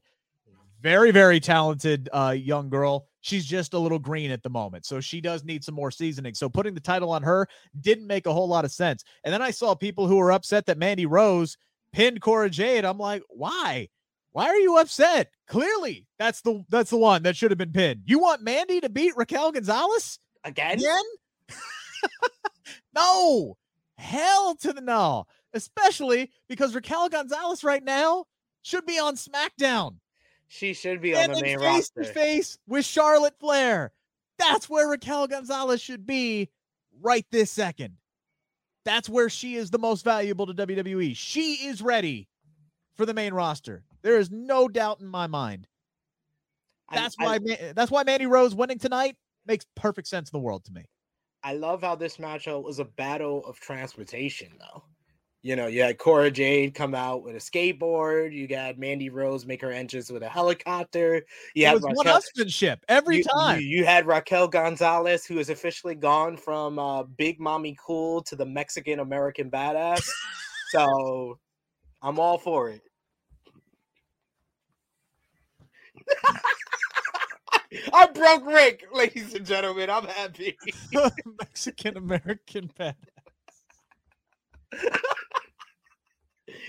[0.81, 3.07] Very very talented uh, young girl.
[3.21, 6.33] She's just a little green at the moment, so she does need some more seasoning.
[6.33, 7.47] So putting the title on her
[7.81, 9.03] didn't make a whole lot of sense.
[9.25, 11.57] And then I saw people who were upset that Mandy Rose
[11.91, 12.85] pinned Cora Jade.
[12.85, 13.89] I'm like, why?
[14.31, 15.31] Why are you upset?
[15.47, 18.03] Clearly, that's the that's the one that should have been pinned.
[18.05, 20.19] You want Mandy to beat Raquel Gonzalez?
[20.43, 20.79] Again?
[20.79, 21.03] Again?
[22.95, 23.57] no.
[23.97, 25.25] Hell to the no.
[25.53, 28.25] Especially because Raquel Gonzalez right now
[28.61, 29.95] should be on SmackDown.
[30.47, 32.03] She should be on the main face roster.
[32.03, 33.91] To face with Charlotte Flair.
[34.37, 36.49] That's where Raquel Gonzalez should be
[37.01, 37.97] right this second.
[38.85, 41.15] That's where she is the most valuable to WWE.
[41.15, 42.27] She is ready
[42.95, 43.83] for the main roster.
[44.01, 45.67] There is no doubt in my mind.
[46.91, 49.15] That's I, why I, that's why Mandy Rose winning tonight
[49.45, 50.85] makes perfect sense in the world to me.
[51.43, 54.83] I love how this matchup was a battle of transportation, though.
[55.41, 58.33] You know, you had Cora Jade come out with a skateboard.
[58.33, 61.25] You got Mandy Rose make her entrance with a helicopter.
[61.55, 63.61] You it had was one husbandship every you, time.
[63.61, 68.35] You, you, had Raquel Gonzalez, who has officially gone from uh, Big Mami Cool to
[68.35, 70.05] the Mexican American badass.
[70.71, 71.39] so
[72.01, 72.81] I'm all for it.
[77.93, 79.89] I broke Rick, ladies and gentlemen.
[79.89, 80.57] I'm happy.
[81.39, 82.95] Mexican American badass.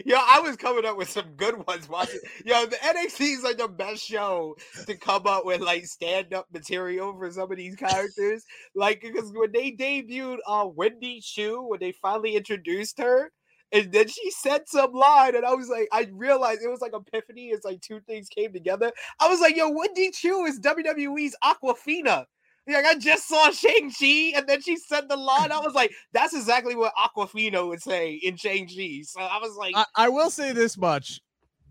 [0.04, 2.20] Yo, I was coming up with some good ones watching.
[2.44, 6.46] Yo, the NXT is like the best show to come up with like stand up
[6.52, 8.44] material for some of these characters.
[8.74, 13.30] Like, because when they debuted uh Wendy Choo, when they finally introduced her,
[13.72, 16.92] and then she said some line, and I was like, I realized it was like
[16.94, 17.48] epiphany.
[17.48, 18.92] It's like two things came together.
[19.20, 22.24] I was like, yo, Wendy Choo is WWE's Awkwafina.
[22.66, 25.50] Like I just saw Shang-Chi and then she said the line.
[25.50, 29.02] I was like, that's exactly what Awkwafina would say in Shang-Chi.
[29.04, 31.20] So I was like, I, I will say this much.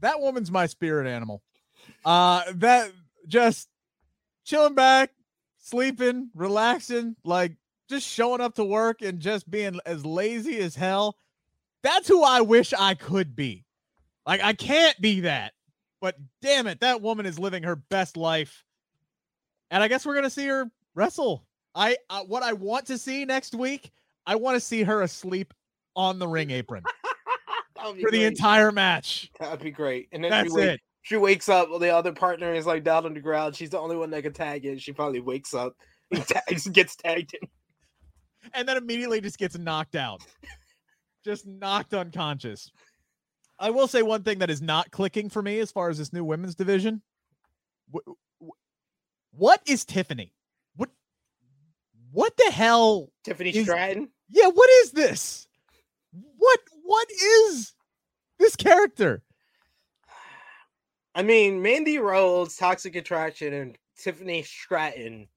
[0.01, 1.41] That woman's my spirit animal.
[2.03, 2.91] Uh that
[3.27, 3.69] just
[4.43, 5.11] chilling back,
[5.59, 7.55] sleeping, relaxing, like
[7.89, 11.15] just showing up to work and just being as lazy as hell.
[11.83, 13.65] That's who I wish I could be.
[14.25, 15.53] Like I can't be that.
[16.01, 18.63] But damn it, that woman is living her best life.
[19.71, 21.45] And I guess we're going to see her wrestle.
[21.75, 23.91] I uh, what I want to see next week,
[24.25, 25.53] I want to see her asleep
[25.95, 26.83] on the ring apron
[27.81, 28.11] for great.
[28.11, 29.31] the entire match.
[29.39, 30.07] That'd be great.
[30.11, 30.79] And then That's she, wake, it.
[31.01, 33.55] she wakes up, the other partner is like down on the ground.
[33.55, 34.81] She's the only one that can tag it.
[34.81, 35.75] She finally wakes up,
[36.11, 37.47] and tags, gets tagged in.
[38.53, 40.25] And then immediately just gets knocked out.
[41.29, 42.71] Just knocked unconscious.
[43.59, 46.11] I will say one thing that is not clicking for me as far as this
[46.11, 47.03] new women's division.
[47.93, 48.09] Wh-
[48.43, 48.49] wh-
[49.29, 50.33] What is Tiffany?
[50.75, 50.89] What
[52.11, 54.09] what the hell Tiffany Is- Stratton.
[54.31, 55.47] Yeah, what is this?
[56.37, 57.73] What what is
[58.39, 59.21] this character?
[61.13, 65.27] I mean, Mandy Rose, Toxic Attraction, and Tiffany Stratton.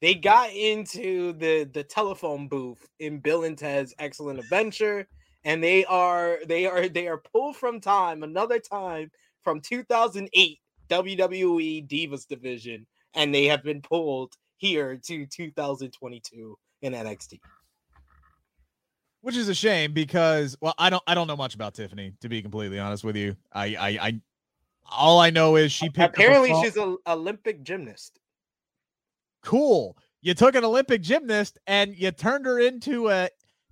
[0.00, 5.08] They got into the the telephone booth in Bill and Ted's Excellent Adventure,
[5.44, 9.10] and they are they are they are pulled from time another time
[9.42, 17.40] from 2008 WWE Divas division, and they have been pulled here to 2022 in NXT.
[19.20, 22.28] Which is a shame because well, I don't I don't know much about Tiffany to
[22.28, 23.36] be completely honest with you.
[23.52, 24.20] I I, I
[24.86, 28.20] all I know is she picked up a Apparently, she's an Olympic gymnast.
[29.42, 29.96] cool.
[30.20, 33.28] You took an Olympic gymnast and you turned her into a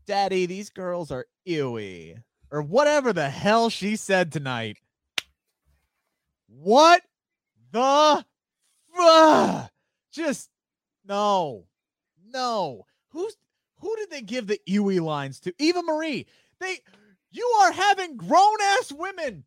[0.07, 0.46] daddy.
[0.46, 4.78] These girls are ewy or whatever the hell she said tonight.
[6.48, 7.03] What
[7.72, 8.24] the
[8.94, 9.70] fuck?
[10.12, 10.50] Just
[11.07, 11.64] no,
[12.32, 12.86] no.
[13.11, 13.36] Who's
[13.80, 15.55] who did they give the ewy lines to?
[15.59, 16.26] Eva Marie.
[16.61, 16.78] They
[17.30, 19.44] you are having grown ass women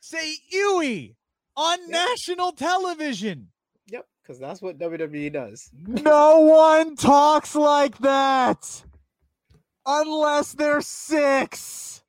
[0.00, 1.14] say ewy
[1.56, 2.04] on Yeah.
[2.06, 3.48] national television.
[3.88, 5.68] Yep, because that's what WWE does.
[5.72, 8.82] No one talks like that
[9.86, 12.02] unless they're six.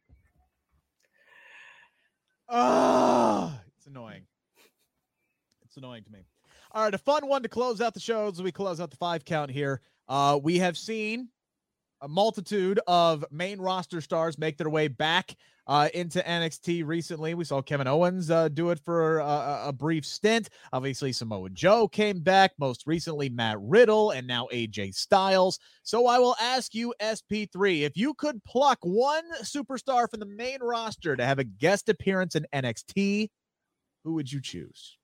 [2.50, 4.24] Ah, it's annoying.
[5.64, 6.26] It's annoying to me.
[6.74, 8.98] All right, a fun one to close out the show as we close out the
[8.98, 9.82] five count here.
[10.08, 11.30] Uh, we have seen
[12.02, 15.36] a multitude of main roster stars make their way back
[15.72, 17.34] uh, into NXT recently.
[17.34, 20.50] We saw Kevin Owens uh, do it for a, a- a brief stint.
[20.74, 25.60] Obviously, Samoa Joe came back, most recently, Matt Riddle, and now AJ Styles.
[25.84, 30.60] So I will ask you, SP3, if you could pluck one superstar from the main
[30.62, 33.30] roster to have a guest appearance in NXT,
[34.04, 34.98] who would you choose?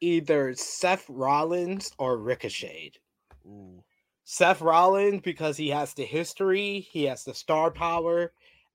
[0.00, 2.92] Either Seth Rollins or Ricochet.
[4.22, 8.32] Seth Rollins because he has the history, he has the star power,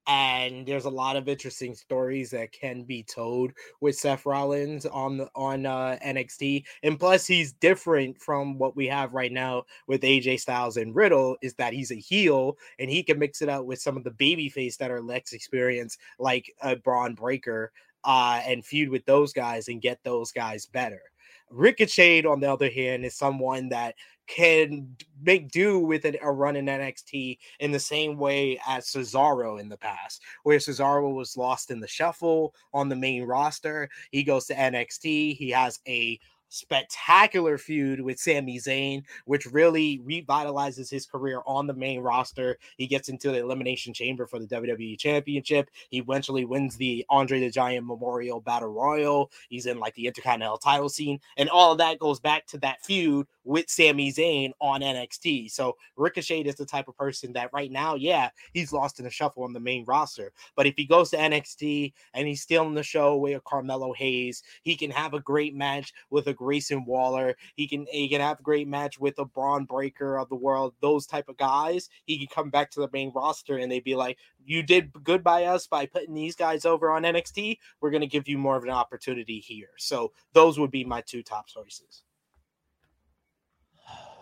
[0.07, 3.51] and there's a lot of interesting stories that can be told
[3.81, 6.63] with Seth Rollins on the on uh, NXT.
[6.83, 11.35] And plus, he's different from what we have right now with AJ Styles and Riddle.
[11.41, 14.11] Is that he's a heel and he can mix it up with some of the
[14.11, 17.71] babyface that are less experienced, like a Bron Breakker,
[18.05, 21.01] uh, and feud with those guys and get those guys better.
[21.49, 23.95] Ricochet, on the other hand, is someone that
[24.27, 29.59] can make do with an, a run in NXT in the same way as Cesaro
[29.59, 33.89] in the past, where Cesaro was lost in the shuffle on the main roster.
[34.11, 35.37] He goes to NXT.
[35.37, 36.19] He has a
[36.49, 42.57] spectacular feud with Sami Zayn, which really revitalizes his career on the main roster.
[42.77, 45.69] He gets into the Elimination Chamber for the WWE Championship.
[45.89, 49.31] He eventually wins the Andre the Giant Memorial Battle Royal.
[49.49, 52.83] He's in like the Intercontinental title scene, and all of that goes back to that
[52.83, 55.49] feud with Sami Zayn on NXT.
[55.51, 59.11] So Ricochet is the type of person that right now, yeah, he's lost in the
[59.11, 60.33] shuffle on the main roster.
[60.55, 64.43] But if he goes to NXT and he's still in the show with Carmelo Hayes,
[64.63, 67.35] he can have a great match with a Grayson Waller.
[67.55, 70.73] He can he can have a great match with a Bron Breakker of the world.
[70.81, 73.95] Those type of guys, he can come back to the main roster and they'd be
[73.95, 77.59] like, "You did good by us by putting these guys over on NXT.
[77.79, 81.01] We're going to give you more of an opportunity here." So those would be my
[81.01, 82.03] two top choices.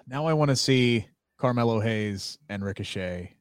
[0.07, 3.35] Now I want to see Carmelo Hayes and Ricochet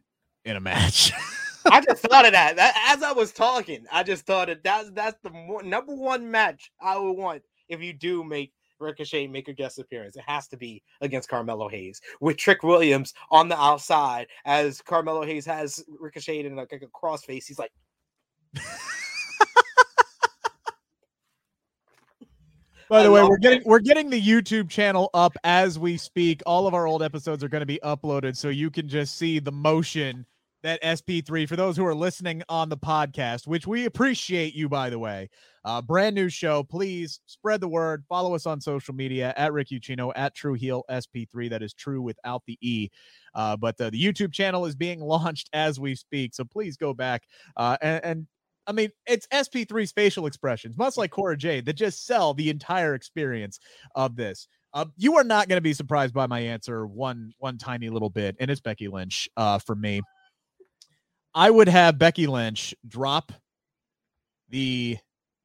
[0.44, 1.12] in a match.
[1.70, 2.56] I just thought of that.
[2.56, 2.94] that.
[2.94, 6.70] As I was talking, I just thought that that's that's the more, number one match
[6.80, 10.16] I would want if you do make Ricochet make a guest appearance.
[10.16, 15.24] It has to be against Carmelo Hayes with Trick Williams on the outside as Carmelo
[15.24, 17.44] Hayes has Ricochet in like, like a crossface.
[17.46, 17.72] He's like.
[22.88, 26.42] By the way, we're getting we're getting the YouTube channel up as we speak.
[26.46, 29.38] All of our old episodes are going to be uploaded, so you can just see
[29.38, 30.26] the motion
[30.64, 34.88] that SP3 for those who are listening on the podcast, which we appreciate you, by
[34.88, 35.28] the way.
[35.62, 36.62] Uh, brand new show.
[36.62, 38.02] Please spread the word.
[38.08, 41.50] Follow us on social media at Rick Ucchino, at True Heel SP3.
[41.50, 42.88] That is true without the E.
[43.34, 46.34] Uh, but uh, the YouTube channel is being launched as we speak.
[46.34, 47.24] So please go back
[47.58, 48.26] uh, and, and
[48.66, 52.94] I mean, it's SP3's facial expressions, much like Cora Jade, that just sell the entire
[52.94, 53.60] experience
[53.94, 54.48] of this.
[54.72, 58.10] Uh, you are not going to be surprised by my answer one one tiny little
[58.10, 60.00] bit, and it's Becky Lynch uh, for me.
[61.34, 63.32] I would have Becky Lynch drop
[64.48, 64.96] the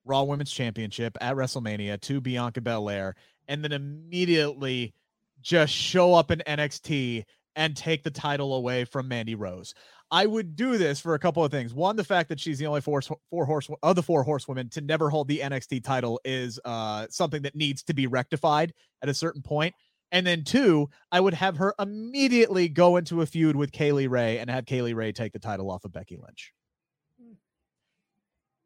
[0.05, 3.15] Raw Women's Championship at WrestleMania to Bianca Belair,
[3.47, 4.93] and then immediately
[5.41, 7.23] just show up in NXT
[7.59, 9.75] and take the title away from Mandy Rose.
[10.09, 11.73] I would do this for a couple of things.
[11.73, 14.81] One, the fact that she's the only four four horse of the four horsewomen to
[14.81, 19.13] never hold the NXT title is uh, something that needs to be rectified at a
[19.13, 19.75] certain point.
[20.13, 24.07] And then two, I would have her immediately go into a feud with Kay Lee
[24.07, 26.53] Ray and have Kay Lee Ray take the title off of Becky Lynch.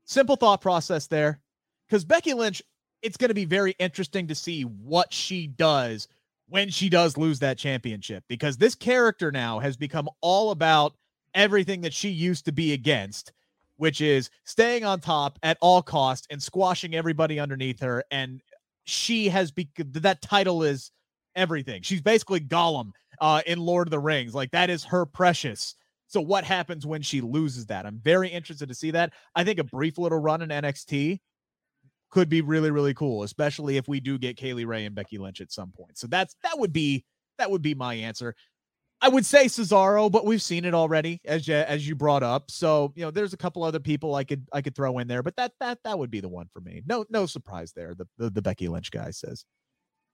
[0.06, 1.42] Simple thought process there.
[1.88, 2.62] Because Becky Lynch,
[3.02, 6.08] it's going to be very interesting to see what she does
[6.48, 8.24] when she does lose that championship.
[8.28, 10.94] Because this character now has become all about
[11.34, 13.32] everything that she used to be against,
[13.78, 18.04] which is staying on top at all costs and squashing everybody underneath her.
[18.12, 18.42] And
[18.86, 20.92] she has be that title is
[21.36, 21.82] everything.
[21.82, 24.36] She's basically Gollum uh, in Lord of the Rings.
[24.36, 25.76] Like that is her precious.
[26.08, 27.86] So what happens when she loses that?
[27.86, 29.14] I'm very interested to see that.
[29.36, 31.20] I think a brief little run in NXT
[32.14, 35.18] could be really really cool, especially if we do get Kay Lee Ray and Becky
[35.18, 35.98] Lynch at some point.
[35.98, 37.04] So that's that would be
[37.40, 38.36] that would be my answer.
[39.02, 42.52] I would say Cesaro, but we've seen it already as you, as you brought up.
[42.52, 45.24] So you know, there's a couple other people I could I could throw in there,
[45.24, 46.84] but that that that would be the one for me.
[46.86, 47.96] No no surprise there.
[47.96, 49.44] The the, the Becky Lynch guy says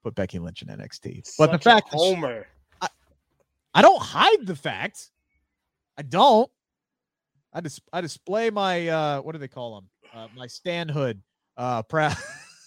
[0.02, 2.88] put Becky Lynch in NXT, Such but the fact Homer, she, I,
[3.74, 5.12] I don't hide the fact.
[5.98, 6.50] I don't.
[7.52, 9.90] I just dis- I display my uh what do they call them?
[10.14, 11.20] Uh, my standhood
[11.60, 12.16] uh proud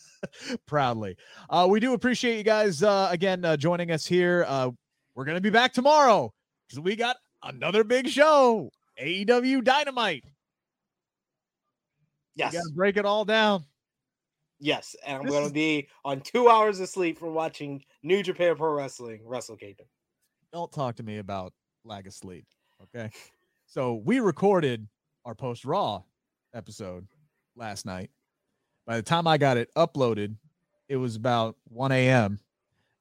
[0.66, 1.16] proudly.
[1.51, 4.45] Uh we do appreciate you guys uh again uh, joining us here.
[4.47, 4.70] Uh
[5.14, 6.32] we're going to be back tomorrow
[6.66, 8.70] because we got another big show
[9.01, 10.24] AEW Dynamite.
[12.34, 12.55] Yes.
[12.55, 13.64] got to break it all down.
[14.59, 14.97] Yes.
[15.07, 18.72] And I'm going to be on two hours of sleep for watching New Japan Pro
[18.72, 19.86] Wrestling Wrestle Kingdom.
[20.53, 21.53] Don't talk to me about
[21.84, 22.47] lack of sleep.
[22.82, 23.11] Okay.
[23.66, 24.86] So we recorded
[25.24, 26.03] our post Raw
[26.55, 27.07] episode
[27.57, 28.11] last night.
[28.87, 30.37] By the time I got it uploaded,
[30.89, 32.39] it was about 1 a.m.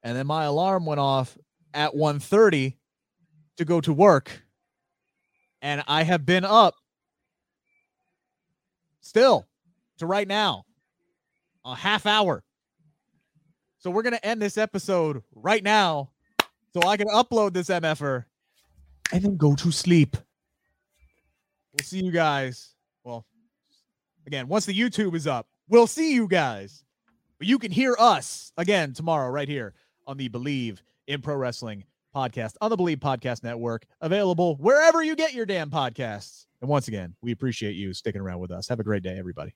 [0.03, 1.37] And then my alarm went off
[1.73, 2.75] at 1:30
[3.57, 4.43] to go to work.
[5.61, 6.75] And I have been up
[9.01, 9.47] still
[9.97, 10.65] to right now
[11.65, 12.43] a half hour.
[13.77, 16.11] So we're going to end this episode right now
[16.73, 18.25] so I can upload this MFR
[19.11, 20.17] and then go to sleep.
[21.73, 22.75] We'll see you guys.
[23.03, 23.25] Well,
[24.25, 26.83] again, once the YouTube is up, we'll see you guys.
[27.39, 29.73] But you can hear us again tomorrow, right here
[30.05, 35.15] on the Bleav in Pro Wrestling podcast on the Bleav Podcast Network, available wherever you
[35.15, 36.45] get your damn podcasts.
[36.61, 38.67] And once again, we appreciate you sticking around with us.
[38.67, 39.55] Have a great day, everybody.